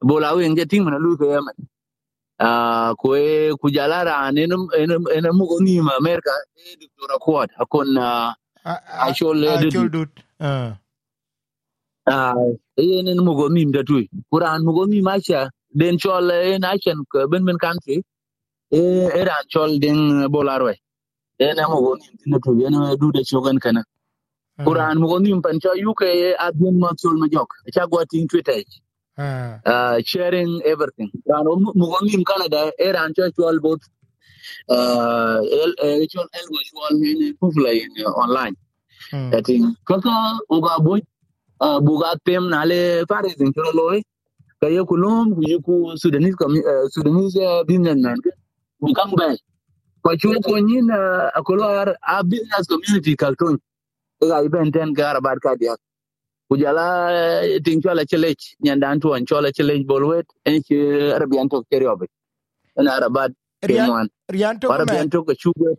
bola 0.01 0.35
wen 0.37 0.55
je 0.57 0.65
ting 0.65 0.85
na 0.85 0.97
lu 1.05 1.17
ke 1.17 1.25
yama 1.35 1.51
ah 2.39 2.91
ko 3.01 3.15
e 3.15 3.51
ku 3.61 3.67
jala 3.77 4.03
ran 4.09 4.37
en 4.37 4.51
en 5.17 5.27
mu 5.37 5.45
ko 5.51 5.57
ni 5.65 5.81
ma 5.87 5.93
america 6.01 6.33
e 6.57 6.75
diktora 6.81 7.17
kwat 7.25 7.49
akon 7.63 7.97
uh, 7.97 8.33
a 8.71 8.73
a 9.07 9.09
a 9.51 9.53
uh, 9.53 9.63
dut 9.73 9.93
uh 10.41 10.71
Ah, 12.07 12.35
yen 12.77 13.07
en 13.09 13.19
mugo 13.25 13.49
mim 13.49 13.71
da 13.73 13.81
mim 14.87 15.07
acha 15.07 15.49
den 15.75 15.97
chol 15.99 16.31
en 16.31 16.63
achen 16.63 17.05
ko 17.11 17.27
ben 17.27 17.45
ben 17.45 17.57
country 17.57 18.01
e 18.71 18.81
eran 19.21 19.43
chol 19.53 19.79
den 19.79 20.27
bolarwe. 20.33 20.75
En 21.39 21.59
en 21.59 21.69
mugo 21.71 21.95
mim 21.97 22.15
tin 22.23 22.41
tu 22.43 22.51
yen 22.61 22.75
du 22.99 23.11
de 23.11 23.23
chogan 23.23 23.59
kana. 23.59 23.83
uh 24.59 24.65
Quran 24.65 24.97
mugo 24.99 25.19
mim 25.21 25.41
pan 25.41 25.59
cho 25.59 25.71
UK 25.91 26.03
adien 26.39 26.79
ma 26.79 26.89
chol 27.01 27.17
ma 27.19 27.27
jok. 27.27 27.47
Cha 27.73 27.87
go 27.87 28.03
tin 28.11 28.27
Twitter. 28.27 28.61
uh 29.65 29.99
sharing 30.05 30.61
everything. 30.65 31.11
Ran 31.27 31.45
mugo 31.45 31.97
mim 32.03 32.23
Canada 32.25 32.71
eran 32.79 33.13
cho 33.15 33.29
chol 33.37 33.61
both 33.61 33.81
uh 34.69 35.39
el 35.61 35.73
el 35.83 36.07
chol 36.13 36.27
el 36.39 36.47
go 36.53 36.59
chol 36.69 36.95
en 37.09 37.35
pufla 37.39 37.71
in 37.73 37.91
online. 38.25 38.55
mm 39.13 39.31
That 39.31 39.49
is 39.49 39.63
kaka 39.87 40.39
uga 40.51 40.83
boy 40.83 41.01
uh, 41.61 41.79
buga 41.81 42.15
tem 42.25 42.49
na 42.49 42.63
le 42.65 43.05
pare 43.07 43.29
din 43.39 43.53
cholo 43.53 43.71
loy 43.73 44.01
kayeku 44.61 44.95
lombu 44.97 45.41
yiku 45.43 45.97
sudanese 45.97 46.35
uh, 46.45 46.87
sudanese 46.89 47.39
eh, 47.41 47.63
business 47.65 47.97
man. 47.97 48.17
Bukang 48.81 49.15
bay 49.17 49.37
kwa 50.01 50.17
chuo 50.17 50.39
ko 50.41 50.59
nyina 50.59 51.31
akolwar 51.33 51.95
a 52.01 52.23
business 52.23 52.67
community 52.67 53.15
kalton 53.15 53.57
ga 54.21 54.43
iben 54.45 54.71
ten 54.71 54.93
gar 54.93 55.21
bar 55.21 55.39
ka 55.39 55.55
kujala 56.49 56.85
eh, 57.43 57.59
ting 57.63 57.81
chola 57.81 58.05
chelech 58.05 58.55
nyanda 58.63 58.89
antu 58.89 59.15
an 59.15 59.25
chola 59.25 59.51
chelech 59.51 59.85
bolwet 59.87 60.25
en 60.45 60.61
chi 60.63 60.75
keriobe 61.71 62.05
en 62.77 62.87
arabat 62.87 63.31
kenwan 63.67 64.07
rian 64.35 64.59
to 64.59 64.71
arabian 64.71 65.09
to 65.09 65.23
ko 65.23 65.33
chugo 65.33 65.75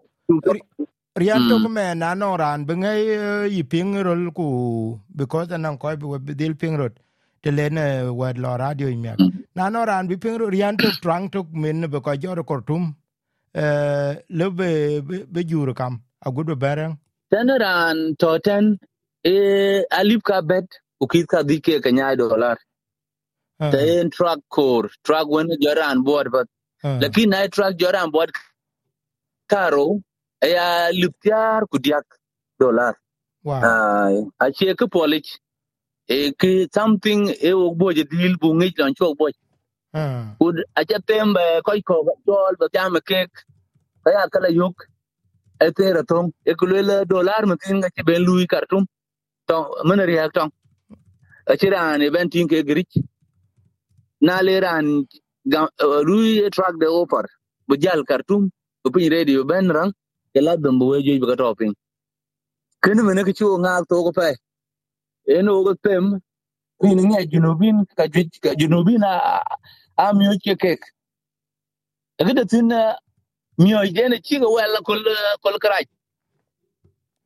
rian 1.23 1.43
mm. 1.43 1.99
na 1.99 2.15
no 2.15 2.37
ran 2.37 2.65
bengai 2.67 4.03
rol 4.05 4.31
ku 4.33 4.47
because 5.15 5.53
anan 5.53 5.79
ko 5.79 5.97
bi 5.97 6.35
dil 6.35 6.55
ping 6.55 6.77
rot. 6.77 6.93
Te 7.43 7.51
len 7.51 7.77
wed 8.17 8.39
lo 8.39 8.57
radio 8.57 8.89
imyak 8.89 9.19
na 9.57 9.71
no 9.71 9.85
ran 9.85 10.09
bi 10.09 10.17
ping 10.17 10.39
rian 10.55 10.77
tok 10.79 10.97
trang 11.03 11.31
tok 11.31 11.49
min 11.53 11.91
be 11.91 12.01
ko 12.01 12.17
jor 12.17 12.39
kortum 12.45 12.95
eh 13.55 14.15
le 14.31 14.51
be 14.51 15.01
be 15.35 15.45
jur 15.45 15.75
kam. 15.75 16.03
Agud 16.27 16.47
be 16.47 16.55
bereng 16.55 16.99
Tanaran 17.33 18.17
toten 18.17 18.79
e 19.25 19.85
alip 19.91 20.23
ka 20.23 20.43
bet 20.43 20.69
ukit 21.03 21.27
ka 21.27 21.43
dike 21.43 21.83
ka 21.83 21.91
nyai 21.91 22.17
dollar. 22.17 22.57
Ta 23.61 23.79
en 23.79 24.11
truck 24.11 24.41
core, 24.51 24.91
truck 25.05 25.29
when 25.29 25.49
joran 25.61 26.03
board 26.05 26.29
but 26.33 26.49
lakin 26.85 27.31
na 27.31 27.47
truck 27.49 27.77
joran 27.77 28.11
board 28.11 28.31
karo 29.49 30.01
ya 30.43 30.91
liptiar 30.93 31.63
kudiak 31.73 32.05
dollar. 32.61 32.95
wow. 33.45 34.31
A 34.41 34.53
che 34.53 34.75
ke 34.75 34.87
polich 34.91 35.39
ke 36.41 36.51
something 36.75 37.23
e 37.49 37.53
ok 37.53 37.75
boje 37.83 38.05
dil 38.13 38.35
bu 38.43 38.49
ngi 38.59 38.71
lan 38.79 38.95
chok 38.99 39.15
boj. 39.21 39.35
Ah, 39.95 40.37
Kud 40.41 40.57
a 40.81 40.85
cha 40.91 40.99
tembe 41.09 41.45
koi 41.67 41.81
ko 41.89 41.97
ga 42.09 42.15
chol 42.27 42.55
ba 42.61 42.67
jam 42.75 42.95
kek 43.11 43.31
kaya 44.05 44.29
kala 44.35 44.51
yok 44.61 44.77
e 45.67 45.71
tere 45.79 46.03
tong 46.11 46.33
e 46.47 46.55
kulele 46.61 46.97
dollar 47.13 47.43
mutin 47.51 47.81
ga 47.83 47.89
che 47.97 48.03
ben 48.09 48.23
lui 48.29 48.47
kartum 48.55 48.85
tong 49.49 49.67
mana 49.89 50.05
riak 50.11 50.33
tong 50.39 50.53
a 51.53 51.57
che 51.61 51.71
ran 51.71 52.03
e 52.03 52.11
ben 52.11 52.31
tin 52.31 52.49
ke 52.49 52.65
grich 52.71 52.95
na 54.23 54.41
le 54.43 54.61
ran 54.61 54.87
lui 56.09 56.39
e 56.47 56.51
track 56.51 56.77
de 56.81 56.87
offer. 56.87 57.27
Bu 57.69 57.77
jal 57.79 58.03
kartum 58.11 58.51
bu 58.85 58.91
pin 58.95 59.11
radio 59.13 59.45
ben 59.45 59.71
rang 59.77 59.93
ke 60.35 60.41
la 60.47 60.57
dum 60.57 60.79
bu 60.81 60.87
we 60.93 61.03
ju 61.07 61.21
ga 61.27 61.37
topin 61.43 61.73
ken 62.85 62.99
mene 63.07 63.23
ke 63.29 63.33
chu 63.39 63.47
nga 63.65 63.75
to 63.91 63.97
ko 64.07 64.13
pe 64.19 64.31
enugo 65.27 65.75
pem 65.85 66.19
in 66.83 66.99
nge 67.09 67.27
junubin 67.33 67.77
ka 67.97 68.05
juj 68.15 68.31
a 68.51 68.55
junubina 68.61 69.11
amyo 69.97 70.33
chekek 70.45 70.81
agada 72.21 72.45
tinna 72.45 72.99
miyo 73.59 73.81
jene 73.95 74.19
chiga 74.27 74.49
wala 74.57 74.79
kol 74.87 75.01
kol 75.43 75.57
kraj 75.65 75.87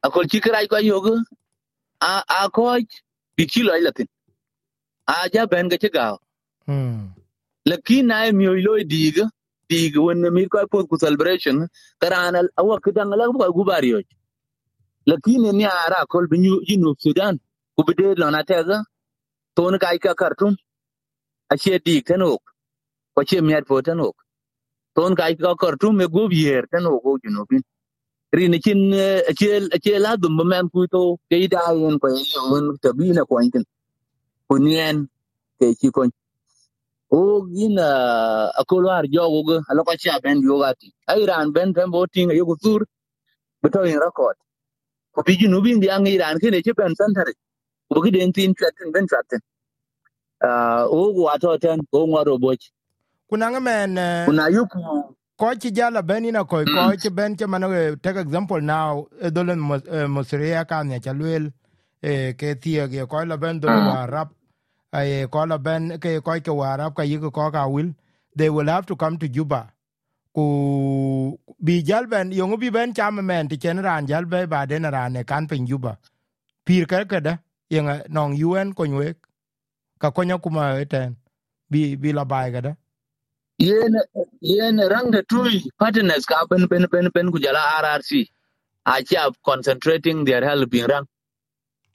akol 0.07 0.26
chi 0.31 0.41
kraj 0.41 0.67
ko 0.69 0.79
yogo 0.79 1.15
a 2.00 2.12
a 2.38 2.49
ko 2.50 2.62
bikilo 3.37 3.73
ilatin 3.79 4.09
a 5.07 5.15
ja 5.33 5.47
ben 5.47 5.69
ga 5.69 5.79
chiga 5.83 6.05
hmm 6.67 7.17
lakin 7.67 8.11
ay 8.12 8.33
miyo 8.33 8.53
lo 8.67 8.79
diga 8.93 9.25
diga 9.69 10.00
wonna 10.07 10.31
mi 10.31 10.47
ko 10.49 10.67
pot 10.71 11.00
celebration 11.00 11.67
karana 12.00 12.41
awak 12.61 12.85
kidan 12.85 13.11
la 13.11 13.26
ko 13.26 13.53
gubariyo 13.57 13.99
lakin 15.07 15.43
ni 15.59 15.65
ara 15.65 16.07
kol 16.07 16.26
binyu 16.31 16.62
junub 16.69 16.97
sudan 17.05 17.38
ku 17.76 17.85
bi 17.85 17.95
lona 18.16 18.45
tega. 18.45 18.85
Ton 19.56 19.78
kai 19.78 19.99
ka 19.99 20.14
kartum. 20.14 20.56
A 21.52 21.56
che 21.56 21.80
dik 21.85 22.06
tanok 22.06 22.42
ko 23.14 23.23
che 23.25 23.40
miat 23.42 23.66
po 23.66 23.83
tenok. 23.83 24.14
Ton 24.97 25.14
kai 25.16 25.37
ka 25.37 25.54
kartum 25.56 25.97
me 25.97 26.06
gob 26.09 26.33
yer 26.33 26.64
tanok 26.73 27.02
go 27.04 27.18
junubin. 27.25 27.62
Rin 28.33 28.59
chin 28.61 28.92
eh, 28.95 29.25
che 29.38 29.68
che 29.85 29.99
la 29.99 30.16
dum 30.16 30.37
men 30.49 30.68
ku 30.71 30.87
to, 30.88 31.18
ke 31.30 31.49
da 31.49 31.73
yen 31.73 31.99
ko 31.99 32.09
yon 32.09 32.78
tabina 32.83 33.25
ko 33.28 33.40
yin 33.40 33.52
kunien 34.49 35.09
ke 35.61 35.75
chi 35.80 35.90
kon 35.90 36.11
o 37.11 37.21
gina 37.54 37.88
eh, 37.88 38.61
akolo 38.61 38.88
ar 38.99 39.06
jogo 39.14 39.40
go 39.49 39.56
aloko 39.71 39.95
cha 40.02 40.21
ben 40.25 40.38
yogati 40.42 40.88
ai 41.11 41.23
ran 41.30 41.52
ben 41.56 41.73
ben 41.76 41.90
bo 41.95 42.06
tinga 42.14 42.35
yogo 42.40 42.56
sur 42.62 42.80
beto 43.62 43.85
in 43.92 43.99
record 44.06 44.37
ko 45.14 45.23
bi 45.26 45.37
junubin 45.40 45.80
bi 45.83 45.88
ang 45.90 46.06
iran 46.06 46.38
kene 46.42 46.62
che 46.66 46.73
ben 46.75 46.95
santare 47.00 47.35
gi 48.05 48.11
den 48.12 48.33
tin 48.33 48.55
chatin 48.59 48.93
ben 48.95 49.07
chatin. 49.09 49.40
Ah 50.45 50.87
o 50.88 51.12
wa 51.23 51.35
ato 51.35 51.59
ten 51.59 51.81
ko 51.93 52.07
ngoro 52.07 52.38
boch. 52.45 52.64
Kuna 53.28 53.61
men 53.61 53.99
eh, 53.99 54.31
kuna 54.31 54.49
yuku 54.50 54.78
ko 55.38 55.55
ci 55.57 55.71
jala 55.73 56.02
benina 56.02 56.45
ko 56.45 56.66
ko 56.69 56.97
ci 56.97 57.11
ben 57.11 57.37
ci 57.38 57.47
mano 57.47 57.69
take 57.97 58.19
example 58.21 58.61
now 58.62 59.07
e 59.23 59.31
dolen 59.31 59.61
mosriya 60.14 60.66
ka 60.69 60.83
ne 60.85 61.00
chalwel 61.00 61.52
e 62.02 62.35
ke 62.35 62.55
tie 62.62 62.88
ge 62.88 63.07
ko 63.11 63.25
la 63.25 63.37
ben 63.37 63.61
do 63.61 63.69
Mm. 63.69 63.88
warap 63.88 64.31
e 64.95 65.26
ko 65.33 65.47
la 65.47 65.59
ben 65.59 65.99
ke 66.00 66.21
ko 66.25 66.33
ke 66.47 66.52
warap 66.62 66.95
ka 66.97 67.02
yigo 67.05 67.31
ko 67.33 67.50
ka 67.52 67.66
will 67.69 67.93
they 68.37 68.50
will 68.50 68.69
have 68.69 68.87
to 68.87 68.97
come 68.97 69.19
to 69.19 69.28
juba. 69.28 69.69
Ku 70.35 71.38
bi 71.64 71.83
jal 71.83 72.07
ben 72.07 72.33
yong 72.33 72.59
bi 72.61 72.71
ben 72.71 72.95
cham 72.95 73.16
men 73.26 73.49
ti 73.49 73.57
chen 73.59 73.78
ran 73.83 74.07
jal 74.07 74.25
be 74.26 74.47
ba 74.47 74.66
den 74.66 74.85
ran 74.85 75.16
e 75.16 75.25
kan 75.25 75.47
pin 75.49 75.66
juba. 75.66 75.99
Pir 76.66 76.87
ka 76.87 77.05
ka 77.05 77.21
yenga 77.71 78.05
nong 78.09 78.35
UN 78.49 78.75
konywek 78.75 79.19
ka 80.01 80.11
konya 80.11 80.39
kuma 80.39 80.81
eten 80.81 81.17
bi 81.71 81.97
bi 81.97 82.13
la 82.13 82.25
bai 82.25 82.51
gada. 82.53 82.77
Yen 83.59 83.95
yen 84.41 84.79
rang 84.93 85.11
de 85.11 85.23
tui 85.31 85.65
partners 85.79 86.27
ka 86.27 86.47
ben 86.51 86.67
ben 86.71 86.87
ben 86.93 87.09
ben 87.15 87.33
ku 87.33 87.39
jala 87.41 87.63
RRC 87.85 88.27
a 88.87 89.03
cha 89.05 89.31
concentrating 89.45 90.25
their 90.25 90.45
help 90.45 90.75
in 90.75 90.87
rang. 90.87 91.07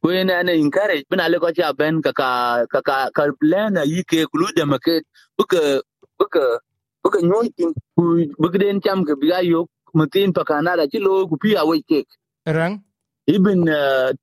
Kwen 0.03 0.31
an 0.31 0.49
encourage 0.49 1.05
bin 1.09 1.19
ale 1.21 1.39
ko 1.39 1.51
cha 1.53 1.73
ben 1.73 2.01
ka 2.01 2.11
ka 2.13 2.65
ka 2.73 2.81
ka 2.81 3.09
ka 3.15 3.23
plan 3.41 3.77
a 3.77 3.85
yike 3.85 4.25
kulu 4.31 4.47
de 4.55 4.65
market 4.65 5.03
buka 5.39 5.81
buka 6.19 6.59
buka 7.03 7.19
nyon 7.21 7.49
tin 7.57 7.73
ku 7.97 8.03
buka 8.41 8.59
den 8.59 8.81
cham 8.81 9.05
ke 9.05 9.13
biga 9.21 9.43
yo 9.43 9.67
mutin 9.95 10.33
pa 10.33 10.43
kanada 10.43 10.87
ti 10.91 10.99
lo 10.99 11.27
ku 11.27 11.37
pi 11.37 11.55
a 11.55 11.65
we 11.65 11.83
kek. 11.83 12.07
Rang? 12.47 12.83
Ibn 13.27 13.65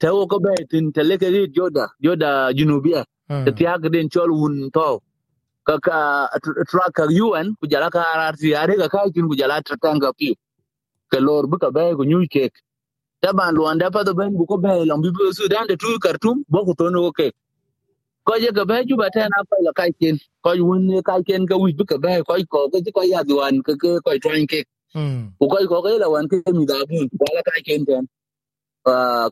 tawo 0.00 0.26
ko 0.31 0.38
be 0.40 0.55
tin 0.71 0.93
teleke 0.93 1.28
ri 1.35 1.49
joda 1.49 1.88
joda 2.05 2.52
junubia. 2.55 3.05
Hmm. 3.31 3.45
ta 3.47 3.52
tiya 3.52 3.78
ga 3.83 3.88
den 3.90 4.09
chol 4.11 4.31
un 4.31 4.71
to 4.73 5.00
ka 5.67 5.78
ka 5.87 5.99
track 6.71 6.93
ka 6.95 7.05
un 7.11 7.55
ku 7.61 7.67
jala 7.69 7.90
ka 7.90 8.02
rrc 8.31 8.43
are 8.62 8.75
ka 8.83 8.88
ka 8.95 9.00
kin 9.14 9.28
ku 9.31 9.37
jala 9.37 9.62
tratanga 9.62 10.12
pi 10.19 10.35
ka 11.12 11.19
lor 11.21 11.45
buka 11.52 11.71
be 11.76 11.85
ku 11.99 12.05
nyu 12.11 12.21
ke 12.35 12.50
taban 13.23 13.55
luanda 13.57 13.90
pa 13.93 14.05
do 14.05 14.14
ben 14.14 14.33
bu 14.38 14.47
ko 14.47 14.59
be 14.59 14.75
long 14.90 15.02
bi 15.02 15.11
bu 15.17 15.33
sudan 15.38 15.67
de 15.69 15.76
tu 15.76 15.99
kartum 16.05 16.45
bo 16.49 16.64
ku 16.67 16.75
to 16.78 16.90
no 16.90 17.12
ke 17.12 17.28
ko 18.26 18.35
je 18.43 18.50
ka 18.59 18.64
be 18.71 18.85
ju 18.88 18.97
ba 19.02 19.11
ta 19.14 19.28
na 19.33 19.45
pa 19.50 19.57
la 19.67 19.73
kai 19.81 19.90
kin 20.00 20.17
ko 20.45 20.52
yun 20.61 20.87
ne 20.88 21.02
kai 21.09 21.23
kin 21.28 21.47
ka 21.50 21.57
wi 21.62 21.73
buka 21.81 21.99
be 22.05 22.23
ko 22.28 22.35
ko 22.52 22.69
ko 22.73 22.78
ko 22.97 23.02
ya 23.12 23.23
duan 23.31 23.62
ka 23.67 23.75
ke 23.83 24.00
ko 24.05 24.19
twain 24.25 24.47
ke 24.55 24.64
Hmm. 24.97 25.33
ku 25.40 25.47
ko 25.52 25.59
ko 25.85 25.90
la 26.02 26.09
wan 26.12 26.28
ke 26.31 26.38
mi 26.59 26.64
da 26.71 26.76
bu 26.90 26.99
ko 27.21 27.26
la 27.37 27.43
kai 27.49 27.62
kin 27.69 27.85
ten 27.88 28.05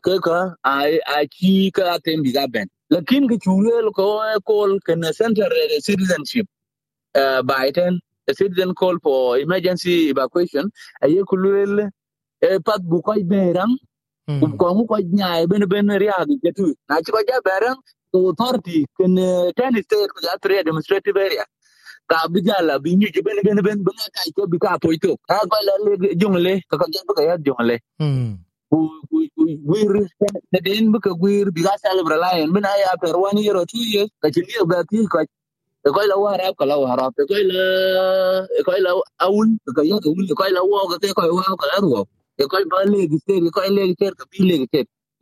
ke 0.05 0.19
ka 0.21 0.55
ai 0.63 1.25
ki 1.31 1.71
ka 1.71 1.97
tem 2.03 2.23
bi 2.23 2.31
ga 2.31 2.47
ben 2.47 2.67
lakin 2.89 3.27
ki 3.29 3.37
chulo 3.39 3.91
ko 3.91 4.21
ko 4.45 4.79
ken 4.85 5.03
center 5.13 5.49
citizenship 5.81 6.47
uh, 7.15 7.41
Biden, 7.43 7.99
a 8.27 8.33
citizen 8.33 8.73
call 8.73 8.97
for 9.01 9.37
emergency 9.37 10.09
evacuation, 10.09 10.69
a 11.01 11.07
ye 11.07 11.21
kulwel 11.23 11.89
e 12.41 12.59
pat 12.59 12.81
bu 12.83 13.01
koy 13.01 13.23
berang, 13.23 13.75
ku 14.39 14.57
ko 14.57 14.73
mu 14.75 14.85
koy 14.85 15.03
nyaay 15.03 15.47
ben 15.49 15.65
ben 15.67 15.87
riag 15.87 16.27
jetu. 16.43 16.73
Na 16.89 17.01
ci 17.01 17.11
ko 17.11 17.19
ja 17.27 17.39
berang, 17.41 17.77
to 18.13 18.29
authority 18.29 18.85
can 18.97 19.17
uh, 19.17 19.51
ten 19.57 19.73
state 19.83 20.09
ko 20.13 20.19
ja 20.23 20.35
three 20.41 20.59
administrative 20.59 21.17
area. 21.17 21.45
Ka 22.07 22.27
bi 22.27 22.41
jala 22.41 22.79
bi 22.79 22.95
ñu 22.95 23.07
ben 23.23 23.39
ben 23.43 23.59
ben 23.63 23.83
ben 23.83 23.97
kay 24.15 24.31
ko 24.35 24.47
bi 24.47 24.57
ka 24.57 24.77
poito. 24.77 25.17
Ka 25.27 25.39
ko 25.39 25.57
la 25.67 25.73
le 25.85 26.15
jongle 26.15 26.61
ka 26.69 26.77
ko 26.77 26.85
ja 26.93 27.01
bu 27.07 27.13
ka 27.13 27.23
ya 27.23 27.37
jongle. 27.37 27.79
Hmm. 27.99 28.37
Te 28.71 30.59
den 30.65 30.91
bu 30.93 30.99
ka 31.01 31.11
wir 31.21 31.51
bi 31.55 31.61
ga 31.67 31.73
celebrate 31.83 32.21
lion 32.25 32.53
ben 32.53 32.65
ay 32.65 32.83
after 32.93 33.17
one 33.17 33.37
year 33.43 33.57
or 33.57 33.65
two 33.65 33.83
years 33.93 34.09
ka 34.21 34.29
ci 34.35 34.41
liya 34.47 34.63
ba 34.71 34.83
ti 34.89 35.07
ko 35.13 35.19
koy 35.95 36.07
la 36.11 36.17
warab 36.23 36.53
ka 36.59 36.65
la 36.71 36.77
warab 36.83 37.13
koy 37.31 37.43
la 37.51 37.63
koy 38.67 38.79
la 38.85 38.91
awul 39.25 39.49
ka 39.77 39.83
ya 39.91 39.97
ka 40.03 40.09
wul 40.15 40.27
koy 40.39 40.51
la 40.57 40.61
wo 40.69 40.87
ka 40.91 40.97
te 41.03 41.09
koy 41.19 41.29
wa 41.37 41.43
ka 41.61 41.67
ro 41.83 42.05
koy 42.53 42.63
ba 42.71 42.79
le 42.91 42.99
gi 43.11 43.19
te 43.27 43.33
koy 43.57 43.69
le 43.77 43.83
gi 43.89 43.95
te 44.01 44.07
ka 44.19 44.25
bi 44.31 44.39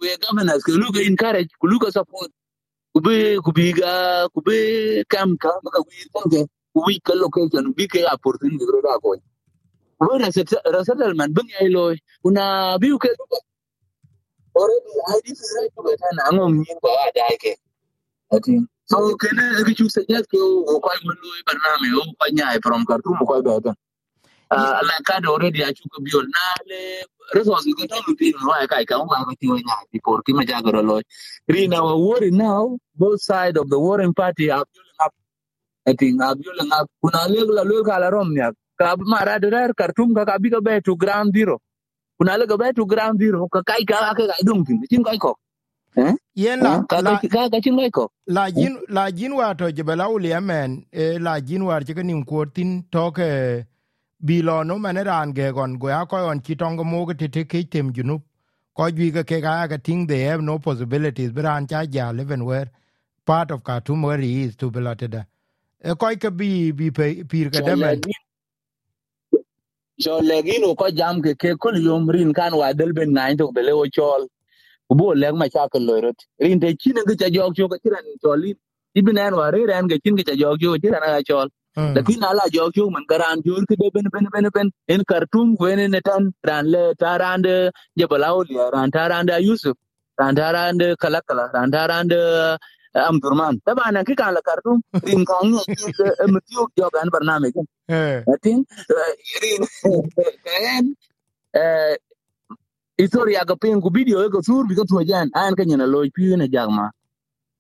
we 0.02 0.10
governors. 0.24 0.64
Ke 0.64 0.72
lu 0.82 0.92
ka 0.94 1.02
encourage 1.02 1.52
ku 1.62 1.68
lu 1.68 1.80
ka 1.80 1.90
support. 1.92 2.32
Ku 2.94 3.02
be 3.06 3.38
ku 3.46 3.52
bi 3.58 3.74
ga 3.74 4.28
kam 5.14 5.38
ka 5.38 5.52
ka 5.76 5.82
ka 7.08 7.14
location 7.24 7.74
bi 7.78 7.86
opportunity 8.14 8.66
ro 8.74 8.82
da 8.82 9.00
ko 9.04 9.16
we 10.00 10.20
resettlement 10.78 11.34
bin 11.36 11.48
ai 11.62 11.70
lo 11.76 11.96
kuna 12.24 12.78
bi 12.82 12.90
ke 13.04 13.10
already 14.56 14.94
id 15.18 15.38
right 15.56 15.72
to 15.76 15.98
ta 16.02 16.10
na 16.20 16.26
ngom 16.36 16.54
ni 16.62 16.74
ba 16.84 16.94
da 17.16 17.28
ke. 17.44 17.54
Ati 18.36 18.56
so 18.92 18.98
kene 19.22 19.44
ki 19.68 19.74
chu 19.80 19.90
suggest 19.90 20.28
ko 20.32 20.40
ko 20.86 20.90
mun 21.06 21.18
lo 21.24 21.30
barname 21.48 21.90
o 22.00 22.04
ko 22.20 22.26
from 22.64 22.86
Khartoum 22.86 23.20
ko 23.30 23.42
be 23.48 23.56
ta 23.66 23.74
uh, 24.56 24.80
la 24.90 24.96
ka 25.08 25.20
do 25.22 25.32
already 25.36 25.62
a 25.64 25.74
chu 25.74 25.84
ko 25.94 26.00
biol 26.06 26.26
na 26.36 26.44
le 26.72 26.80
resources 27.36 27.74
ko 27.80 27.86
to 27.92 27.98
lutin 28.08 28.34
no 28.44 28.52
ay 28.60 28.68
kai 28.68 28.86
ka 28.86 29.00
wa 29.00 29.26
ko 29.28 29.34
ti 29.40 29.48
wa 29.54 29.58
nyaay 29.60 29.86
before. 29.94 30.22
Ki 30.26 30.34
ma 30.34 30.44
jagoro 30.52 30.82
na 31.70 31.84
wa 31.84 31.96
worry 31.98 32.32
now 32.32 32.78
both 32.96 33.22
side 33.22 33.58
of 33.58 33.70
the 33.70 33.80
warring 33.80 34.14
party 34.14 34.52
are 34.52 34.66
building 34.74 35.00
up 35.06 35.14
i 35.88 35.94
think 35.94 36.22
are 36.22 36.36
building 36.36 36.72
up 36.74 36.88
kuna 37.02 37.28
le 37.34 37.42
la 37.58 37.64
le 37.64 37.84
ka 37.90 37.98
la 38.04 38.10
rom 38.10 38.34
ka 38.80 38.96
ma 39.14 39.24
ra 39.26 39.40
de 39.40 39.50
ka 39.74 39.88
ka 40.16 40.26
ka 40.26 40.38
be 40.62 40.82
to 40.82 40.96
ground 40.98 41.34
zero. 41.36 41.60
Kuna 42.20 42.38
le 42.38 42.48
ka 42.48 42.58
be 42.58 42.74
to 42.74 42.86
ground 42.86 43.20
zero 43.20 43.48
ka 43.50 43.62
kai 43.68 43.84
ka 43.86 44.14
ka 44.16 44.26
dum 44.46 44.66
tin 44.90 45.04
kai 45.04 45.18
ko. 45.18 45.36
Eh? 45.98 46.14
Yen 46.36 46.62
la 46.66 46.80
ka 46.90 47.02
la 47.08 47.16
ka 47.18 47.28
ka 47.36 47.50
ka 47.54 47.60
chin 47.64 47.76
ngai 47.78 47.92
ko. 47.92 48.10
la 48.28 48.52
jin 48.52 48.80
la 48.90 49.12
jin 49.12 49.34
wa 49.40 49.54
to 49.56 49.72
je 49.72 49.84
bela 49.84 50.10
uli 50.10 50.34
amen 50.34 50.86
e 50.92 51.20
la 51.20 51.40
jin 51.42 51.64
war 51.70 51.82
je 51.88 51.94
nim 52.04 52.24
ko 52.26 52.46
tin 52.46 52.84
to 52.92 53.12
ke 53.18 53.30
bi 54.28 54.42
lo 54.48 54.64
no 54.64 54.80
mane 54.80 55.04
ran 55.10 55.34
ge 55.38 55.52
gon 55.58 55.78
go 55.80 55.90
ya 55.90 56.06
ko 56.06 56.18
on 56.32 56.40
ki 56.42 56.56
tong 56.56 56.78
mo 56.92 57.06
ke 57.08 57.16
te 57.38 57.46
ke 57.46 57.64
tem 57.76 57.94
junu 57.94 58.18
ko 58.78 58.90
gi 58.98 59.12
ke 59.18 59.24
ke 59.32 59.42
ga 59.48 59.68
ga 59.72 59.78
ting 59.78 60.08
they 60.08 60.22
have 60.30 60.42
no 60.42 60.60
possibilities 60.60 61.32
but 61.34 61.46
an 61.54 61.68
cha 61.68 61.84
ja 61.98 62.12
leven 62.12 62.46
where 62.46 62.70
part 63.26 63.52
of 63.52 63.64
Khartoum 63.64 64.04
where 64.04 64.20
he 64.20 64.44
is 64.46 64.56
to 64.58 64.72
beloteda 64.72 65.26
e 65.86 65.96
ko 66.02 66.16
ke 66.26 66.32
bi 66.44 66.52
bi 66.72 66.90
pir 67.34 67.50
ke 67.58 67.62
demen 67.72 68.04
so 70.00 70.20
legin 70.22 70.64
o 70.66 70.76
ko 70.76 70.90
jam 70.92 71.22
ke 71.22 71.36
ke 71.38 71.58
kul 71.60 71.78
yom 71.78 72.10
rin 72.10 72.34
kan 72.34 72.54
wa 72.58 72.74
del 72.74 72.94
ben 72.94 73.12
ngai 73.14 73.38
to 73.38 73.52
bele 73.54 73.72
o 73.74 73.86
chol. 73.88 74.28
Bo 74.90 75.14
leg 75.14 75.36
ma 75.36 75.48
cha 75.50 75.68
ko 75.68 75.80
lorot 75.80 76.16
rin 76.42 76.60
te 76.62 76.74
chin 76.80 76.96
ngi 76.96 77.20
cha 77.20 77.28
jok 77.28 77.56
cho 77.58 77.68
ka 77.70 77.78
chiran 77.84 78.06
choli 78.24 78.56
ibn 78.96 79.18
an 79.20 79.36
wa 79.36 79.50
re 79.50 79.66
ran 79.68 79.88
ge 79.90 80.00
chin 80.04 80.16
ngi 80.16 80.26
cha 80.26 80.34
jok 80.34 80.62
cho 80.62 80.78
chiran 80.78 81.02
ga 81.04 81.22
chol. 81.30 81.50
Lakin 81.96 82.24
ala 82.24 82.44
jok 82.56 82.74
cho 82.76 82.90
man 82.90 83.04
garan 83.10 83.44
jor 83.46 83.62
ke 83.70 83.76
de 83.82 83.92
ben 83.94 84.06
ben 84.14 84.28
ben 84.34 84.50
ben. 84.56 84.72
En 84.88 85.04
kartum 85.04 85.58
wen 85.60 85.92
ne 85.92 86.02
tan 86.02 86.32
ran 86.48 86.66
le 86.72 86.94
tarande 86.96 87.72
je 87.98 88.06
balaw 88.08 88.44
ran 88.74 88.92
tarande 88.92 89.36
yusuf 89.44 89.76
ran 90.20 90.36
tarande 90.36 90.96
kala 90.98 91.22
kala 91.28 91.52
ran 91.54 91.72
tarande 91.72 92.20
am 92.22 92.75
rin 95.04 95.26
kan 95.30 95.46
ni 95.52 95.92
ke 95.98 96.08
mutiyo 96.34 96.64
jo 96.78 96.90
gan 96.96 97.10
barname 97.14 97.52
ken 97.56 97.66
eh 97.90 98.24
atin 98.34 98.60
rin 99.44 99.62
kayan 100.46 100.86
eh 101.54 101.96
historia 102.98 103.44
ga 103.46 103.56
pin 103.56 103.82
ku 103.82 103.90
video 103.92 104.24
ga 104.30 104.40
sur 104.48 104.64
bi 104.68 104.76
ga 104.76 104.84
to 104.88 105.04
jan. 105.04 105.28
An 105.36 105.56
kan 105.56 105.68
yana 105.70 105.88
loy 105.94 106.08
pi 106.16 106.36
na 106.40 106.48
jagma 106.48 106.86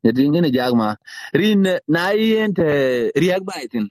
ya 0.03 0.11
dinga 0.11 0.41
na 0.41 0.49
jagma 0.57 0.95
rin 1.33 1.67
na 1.87 2.03
yen 2.11 2.53
te 2.53 2.69
riag 3.23 3.43
baitin 3.49 3.89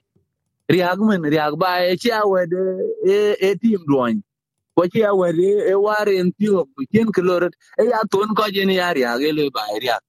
riag 0.73 0.99
men 1.07 1.21
riag 1.33 1.53
ba 1.61 1.85
e 1.91 1.95
cha 2.03 2.23
wede 2.25 2.61
e 3.05 3.17
e 3.47 3.49
tim 3.61 3.81
doin 3.91 4.17
ko 4.75 4.87
cha 4.93 5.13
wede 5.13 5.49
e 5.71 5.73
waren 5.85 6.31
tiyo 6.37 6.65
ken 6.91 7.07
klorot 7.15 7.53
e 7.81 7.83
ya 7.91 7.99
ton 8.11 8.33
ko 8.37 8.49
je 8.55 8.65
ni 8.65 8.75
ya 8.81 8.89
riag 8.97 9.21
e 9.29 9.31
le 9.37 9.49
ba 9.53 9.63
riag 9.83 10.01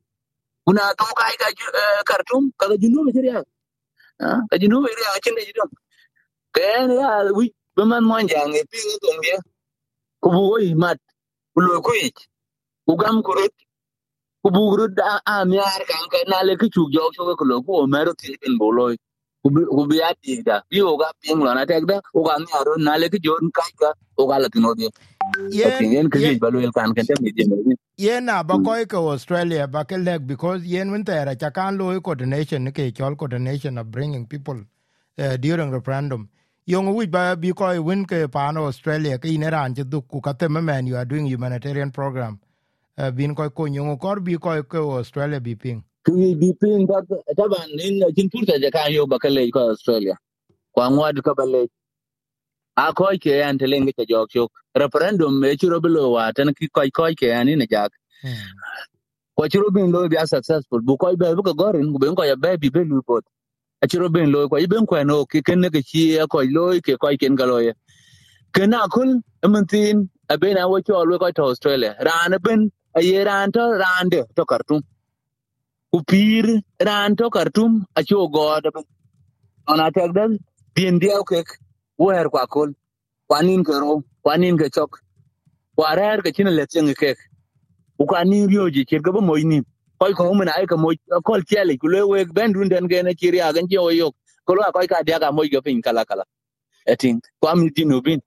kuna 0.66 0.84
to 0.98 1.06
kai 1.20 1.34
ga 1.42 1.48
kartum 2.10 2.44
eh, 2.48 2.54
ka 2.60 2.66
ga 2.70 2.76
junu 2.82 3.00
me 3.06 3.12
riag 3.26 3.46
ka 4.50 4.56
junu 4.62 4.78
me 4.84 4.90
riag 4.98 5.16
chin 5.24 5.34
de 5.38 5.42
jidom 5.48 5.70
ken 6.56 6.90
ya 7.00 7.10
wi 7.38 7.46
beman 7.76 8.04
mon 8.10 8.26
jang 8.32 8.54
e 8.60 8.62
pin 8.72 8.88
to 9.02 9.08
e 9.14 9.18
ngia 9.20 9.38
ku 10.22 10.28
bu 10.34 10.42
oi 10.56 10.68
mat, 10.82 10.98
ku 11.54 11.60
lo 11.66 11.80
ku 11.86 11.92
ich 12.06 12.20
ku 12.86 12.94
gam 13.02 13.16
ku 13.26 13.32
rut, 13.38 13.54
ku 14.42 14.48
bu 14.54 14.62
rut 14.78 14.96
a 15.12 15.14
a 15.34 15.36
miar 15.50 15.82
kan 15.90 16.04
ka 16.12 16.18
na 16.30 16.38
le 16.48 16.52
e 16.56 16.60
ku 16.62 16.66
chu 16.74 16.82
jok 16.94 17.12
so 17.16 17.22
ku 17.40 17.44
lo 17.50 17.56
ku 17.66 17.72
o 17.82 17.86
mero 17.94 18.12
ti 18.20 18.28
bin 18.42 18.54
bo 18.60 18.68
loy 18.78 18.94
ku 19.42 19.48
bi 19.54 19.62
ku 19.76 19.82
bi 19.90 19.98
ati 20.10 20.32
da 20.48 20.56
bi 25.34 25.42
o 25.54 25.58
ga 25.62 25.70
pin 25.70 25.70
lo 25.70 25.70
na 25.70 25.70
tek 25.70 25.70
da 25.70 25.70
o 25.70 25.70
ga 25.70 25.70
mi 25.70 25.70
aro 25.70 25.70
na 25.70 25.70
le 25.70 25.70
ku 25.70 25.70
jon 25.70 25.70
kai 25.70 25.70
ka 25.70 25.70
o 25.70 25.70
ga 25.70 25.70
la 25.70 25.70
tino 25.70 25.70
di 25.70 25.70
o 25.70 25.70
yen 25.70 25.72
tin 25.78 25.92
yen 25.94 26.10
ku 26.12 26.18
yen 26.24 26.34
ji 26.34 26.38
ba 26.42 26.48
lo 26.54 26.60
el 26.66 26.72
kan 26.78 26.94
kan 26.96 27.06
te 27.08 27.14
mi 27.22 27.30
di 27.36 27.44
me 27.50 27.56
yen 27.98 28.24
na 28.26 28.42
ba 28.44 28.58
ko 28.60 28.72
ke 28.86 28.96
australia 28.96 29.66
ba 29.68 29.84
ke 29.84 29.96
leg 29.98 30.26
because 30.26 30.64
yen 30.64 30.90
win 30.92 31.04
there 31.04 31.34
cha 31.36 31.50
kan 31.50 31.78
lo 31.78 32.00
coordination 32.00 32.72
ke 32.72 32.92
chol 32.94 33.16
coordination 33.16 33.78
of 33.78 33.90
bringing 33.90 34.26
people 34.26 34.60
uh, 35.18 35.36
during 35.38 35.70
referendum. 35.72 36.28
Yong 36.66 36.94
wi 36.96 37.06
ba 37.06 37.36
bi 37.36 37.52
ko 37.52 37.82
win 37.82 38.06
ke 38.06 38.28
pa 38.32 38.50
no 38.52 38.66
australia 38.66 39.18
ke 39.18 39.38
ne 39.38 39.50
ran 39.50 39.74
je 39.74 39.84
du 39.84 40.02
ku 40.02 40.20
ka 40.20 40.32
te 40.34 40.48
men 40.48 40.86
you 40.86 40.96
are 40.96 41.06
doing 41.06 41.26
humanitarian 41.26 41.92
program. 41.92 42.40
Uh, 42.98 43.10
bin 43.12 43.34
ko 43.34 43.50
ko 43.50 43.66
yong 43.66 43.98
ko 43.98 44.16
bi 44.20 44.36
ko 44.38 44.62
ke 44.64 44.76
australia 44.78 45.40
bi 45.40 45.54
ping 45.54 45.84
ku 46.06 46.12
yi 46.22 46.34
bi 46.40 46.50
pin 46.60 46.86
ba 46.86 46.98
ta 47.38 47.46
ban 47.52 47.68
nin 47.78 48.02
jin 48.16 48.28
purta 48.32 48.54
je 48.62 48.70
kan 48.76 48.92
yo 48.92 49.06
ba 49.06 49.18
ka 49.18 49.28
le 49.28 49.50
ko 49.50 49.60
australia. 49.72 50.16
Kwa 50.74 50.90
ngwad 50.90 51.22
ka 51.26 51.34
ba 51.38 51.44
le 51.52 51.62
a 52.76 52.92
ko 52.94 53.06
ke 53.24 53.42
an 53.48 53.58
te 53.58 53.66
lenge 53.66 53.92
te 53.96 54.04
jok 54.10 54.28
chok 54.30 54.52
referendum 54.82 55.40
me 55.40 55.56
churo 55.56 55.80
bilo 55.80 56.12
wa 56.12 56.32
tan 56.32 56.54
ki 56.54 56.68
ko 56.68 56.82
ko 56.94 57.10
ke 57.20 57.32
an 57.40 57.46
ni 57.46 57.66
jak. 57.66 57.92
Hmm. 58.22 58.46
ko 59.36 59.48
churo 59.52 59.70
bin 59.74 59.92
lo 59.92 60.08
bi 60.08 60.16
successful 60.26 60.80
bu 60.82 60.96
ko 60.98 61.16
be 61.16 61.34
bu 61.36 61.42
ko 61.48 61.54
gorin 61.54 61.92
bu 61.92 62.14
ko 62.14 62.24
ya 62.24 62.36
be 62.36 62.56
bi 62.58 62.70
be 62.70 62.84
lu 62.84 63.02
pot. 63.02 63.24
A 63.82 63.86
churo 63.88 64.08
bin 64.12 64.32
lo 64.32 64.48
ko 64.48 64.56
iben 64.58 64.86
ko 64.86 65.02
no 65.04 65.26
ki 65.26 65.42
ken 65.42 65.60
ne 65.60 65.70
ke 65.70 65.82
chi 65.90 66.04
ko 66.30 66.42
lo 66.56 66.66
ke 66.80 66.96
ko 67.02 67.08
ken 67.20 67.36
ga 67.36 67.46
lo 67.46 67.58
ye. 67.58 67.74
Ken 68.54 68.74
a 68.74 68.88
kul 68.88 69.20
mentin 69.54 70.08
a 70.30 70.38
ben 70.38 70.58
a 70.58 70.68
wo 70.68 70.80
cho 70.80 71.02
lo 71.04 71.18
ko 71.18 71.30
to 71.32 71.42
australia. 71.44 71.96
Ran 72.08 72.38
ben 72.42 72.70
a 72.96 73.02
ye 73.02 73.24
ran 73.24 73.52
to 73.52 73.60
ran 73.84 74.08
de 74.10 74.24
to 74.36 74.44
kartum 74.44 74.82
ku 75.92 76.02
pir 76.10 76.46
ran 76.86 77.16
to 77.16 77.30
kartum 77.30 77.84
a 77.96 78.04
cho 78.04 78.28
go 78.28 78.60
da 78.60 78.70
ben 78.76 78.84
ona 79.68 79.90
tek 79.92 80.12
dan 80.14 80.38
din 80.76 80.98
dia 81.00 81.22
ke 81.30 81.44
wer 81.98 82.30
kwa 82.30 82.46
kul 82.46 82.70
kwanin 83.28 83.64
ke 83.64 83.74
ro 83.82 84.02
kwanin 84.24 84.58
ke 84.58 84.70
chok 84.70 85.00
warer 85.78 86.22
ke 86.22 86.32
chin 86.36 86.48
let 86.56 86.68
tseng 86.70 86.94
ke 86.94 87.14
ku 87.98 88.04
kwanin 88.06 88.48
ryo 88.50 88.70
ji 88.70 88.84
ke 88.84 89.00
ga 89.00 89.12
mo 89.28 89.36
ni 89.36 89.62
koy 90.00 90.12
ko 90.14 90.34
mun 90.34 90.48
ay 90.52 90.66
ka 90.68 90.76
mo 90.76 90.92
kol 91.24 91.42
chele 91.50 91.78
ku 91.80 91.88
le 91.88 92.02
we 92.12 92.24
ben 92.36 92.52
dun 92.52 92.68
den 92.68 92.88
ge 92.92 93.02
na 93.02 93.12
chiri 93.20 93.40
a 93.40 93.52
gan 93.54 93.66
ji 93.70 93.78
o 93.78 93.88
yok. 93.90 94.14
Ko 94.46 94.54
la 94.54 94.72
koy 94.72 94.86
ka 94.86 95.02
dia 95.06 95.18
ga 95.20 95.32
mo 95.32 95.42
ge 95.52 95.60
pin 95.64 95.82
kala 95.82 96.04
kala. 96.04 96.24
Etin 96.86 97.20
kwa 97.40 97.56
mi 97.56 97.70
di 97.76 97.84
no 97.84 98.00
bin. 98.02 98.20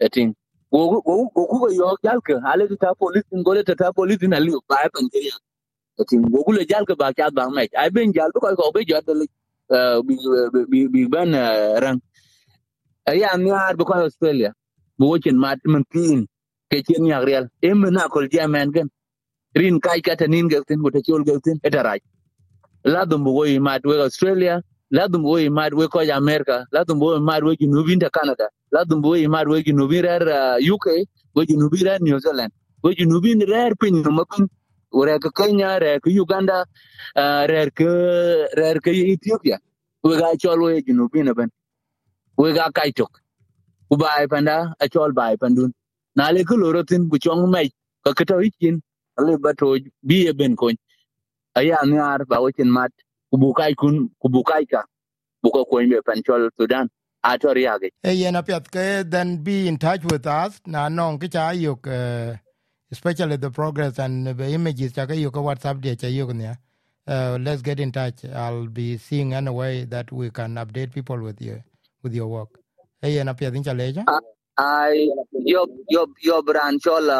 Etin 0.00 0.34
wo 0.72 0.82
wo 0.90 1.00
wo 1.34 1.44
ku 1.60 1.68
yo 1.80 1.96
gal 2.04 2.20
ke, 2.22 2.34
ale 2.52 2.68
ta 2.80 2.94
police 2.94 3.26
ngole 3.32 3.62
ta 3.64 3.92
police 3.92 4.22
na 4.28 4.38
li 4.40 4.52
ba 4.68 4.76
e 4.86 4.90
pen 4.94 5.08
ke 5.12 5.20
ya. 5.28 5.36
Etin 6.00 6.22
wo 6.32 6.44
ku 6.44 6.52
le 6.58 6.64
jal 6.70 6.84
ke 6.86 6.94
ba 7.02 7.12
ka 7.14 7.30
ba 7.30 7.50
me 7.50 7.68
ay 7.82 7.90
ben 7.90 8.12
jal 8.12 8.30
ko 8.32 8.40
ko 8.56 8.72
be 8.74 8.84
jot 8.90 9.06
le 9.20 9.26
eh, 9.76 9.98
bi 10.06 10.14
bi 10.72 10.80
bi 10.92 11.02
ban 11.12 11.34
eh, 11.34 11.80
rang. 11.84 12.00
Ay 13.08 13.24
am 13.24 13.46
yar 13.46 13.76
bu 13.76 13.84
ko 13.84 13.94
australia. 13.94 14.52
Bu 14.98 15.06
wochen 15.12 15.38
mat 15.38 15.58
man 15.66 15.84
tin 15.92 16.26
ke 16.70 16.82
chen 16.86 17.06
ya 17.06 17.18
real 17.20 17.48
em 17.62 17.80
na 17.82 18.08
kol 18.08 18.28
jamen 18.28 18.72
gen. 18.74 18.88
Rin 19.56 19.80
kai 19.80 20.00
ka 20.00 20.16
tanin 20.16 20.48
ge 20.50 20.60
tin 20.68 20.82
ko 20.82 20.90
te 20.90 21.00
chol 21.02 21.24
ge 21.24 21.40
tin 21.44 21.60
eta 21.64 21.82
raj 21.84 22.00
la 22.84 23.04
dum 23.06 23.24
bu 23.24 23.32
we 23.38 23.58
australia 24.00 24.62
la 24.90 25.08
dum 25.08 25.22
wo 25.24 25.38
mat 25.50 25.74
we 25.74 25.88
ko 25.88 26.00
america 26.00 26.66
la 26.72 26.84
dum 26.84 27.00
wo 27.00 27.18
mat 27.20 27.42
we 27.44 27.56
junubin 27.56 28.00
ta 28.00 28.10
canada 28.10 28.48
la 28.72 28.84
dum 28.84 29.02
wo 29.02 29.14
mat 29.28 29.46
we 29.48 29.62
rer 30.02 30.22
uh, 30.28 30.58
uk 30.74 30.86
we 31.36 31.46
junubin 31.46 31.84
rer 31.86 31.98
new 32.00 32.18
zealand 32.20 32.52
we 32.82 32.94
junubin 32.96 33.40
rer 33.48 33.72
pin 33.80 34.02
no 34.02 34.10
mapin 34.10 34.48
rer 34.92 35.18
ka 35.20 35.30
kenya 35.30 35.78
rer 35.80 36.00
ka 36.00 36.10
uganda 36.10 36.64
uh, 37.16 37.46
rer 37.46 37.70
ka 37.70 37.84
rer 38.58 38.80
ka 38.80 38.90
ethiopia. 38.90 39.58
We 40.04 40.18
ga 40.18 40.34
chol 40.42 40.58
we 40.66 40.82
junubin 40.82 41.34
ben 41.36 41.50
we 42.40 42.52
ga 42.58 42.66
kaitok 42.78 43.12
ku 43.90 43.96
bai 44.02 44.26
panda 44.34 44.56
a 44.80 44.88
chol 44.94 45.12
bai 45.20 45.34
pandun 45.42 45.72
na 46.16 46.30
le 46.36 46.44
ku 46.50 46.56
mai 47.56 47.68
ka 48.04 48.12
ka 48.18 48.24
to 48.30 48.36
ikin 48.48 48.80
ale 49.18 49.32
ba 49.44 49.52
to 49.62 49.68
bi 50.08 50.18
e 50.30 50.32
ben 50.42 50.56
kon 50.62 50.76
aya 51.62 51.78
ni 51.90 51.98
ar 52.12 52.20
ba 52.30 52.42
wekin 52.46 52.70
mat 52.78 52.92
ku 53.30 53.36
bu 53.42 53.52
kai 53.60 53.74
kun 53.82 53.96
ku 54.22 54.28
bu 54.36 54.42
ka. 54.44 54.82
Bu 55.42 55.50
ko 55.50 55.64
me 55.82 56.00
pan 56.06 56.22
sudan. 56.58 56.88
A 57.24 57.38
to 57.38 57.48
riage 57.48 57.90
e 58.04 58.12
yen 58.12 58.34
apiat 58.34 58.70
ke 58.72 59.10
then 59.10 59.38
be 59.44 59.68
in 59.68 59.76
touch 59.78 60.04
with 60.04 60.26
us. 60.26 60.60
Na 60.66 60.88
non 60.88 61.18
ke 61.18 61.30
cha 61.30 61.50
yok 61.50 61.86
uh, 61.86 62.34
especially 62.90 63.36
the 63.36 63.50
progress 63.50 63.98
and 63.98 64.26
the 64.26 64.48
images 64.50 64.92
cha 64.92 65.04
yok 65.04 65.34
whatsapp 65.34 65.80
dia 65.82 65.96
cha 65.96 66.06
yok 66.08 66.32
ne 66.34 66.54
uh, 67.06 67.38
let's 67.40 67.62
get 67.62 67.80
in 67.80 67.92
touch. 67.92 68.24
I'll 68.24 68.68
be 68.68 68.96
seeing 68.96 69.34
any 69.34 69.50
way 69.50 69.84
that 69.84 70.12
we 70.12 70.30
can 70.30 70.54
update 70.54 70.94
people 70.94 71.18
with 71.20 71.42
you 71.42 71.62
with 72.02 72.14
your 72.14 72.28
work? 72.28 72.48
Hey, 73.02 73.22
na 73.24 73.32
pia 73.32 73.50
dincha 73.50 73.74
leja? 73.74 74.04
I 74.58 75.08
yob 75.32 75.70
yob 75.88 76.10
yob 76.22 76.48
ran 76.48 76.78
chola 76.78 77.16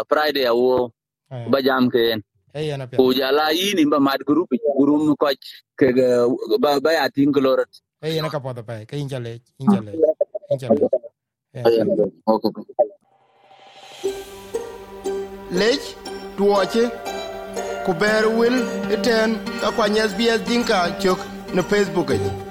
uh, 0.00 0.04
Friday 0.08 0.44
awo 0.44 0.90
bajam 1.50 1.90
ken. 1.90 2.22
Hey, 2.52 2.76
na 2.76 2.86
pia. 2.86 2.98
Ujala 2.98 3.50
yini 3.50 3.88
ba 3.90 3.98
mad 4.00 4.24
group 4.24 4.48
gurum 4.78 5.16
koch 5.16 5.46
ke 5.78 5.90
ba 6.60 6.80
ba 6.80 6.92
ya 6.92 7.08
ting. 7.08 7.32
Hey, 8.00 8.20
na 8.20 8.28
kapo 8.30 8.54
pa 8.54 8.84
ke 8.86 8.94
incha 8.96 9.18
lej 9.18 9.42
incha 9.60 9.80
lej 9.82 9.98
incha 10.52 10.68
lej. 10.68 10.88
Okay. 12.26 12.50
Lej 15.50 15.82
will 16.36 16.90
kuber 17.86 18.24
wil 18.38 18.56
iten 18.90 19.38
akwanya 19.62 20.08
SBS 20.08 20.42
dinka 20.46 20.94
chok 21.02 21.18
na 21.54 21.62
Facebook. 21.62 22.10
Age. 22.10 22.43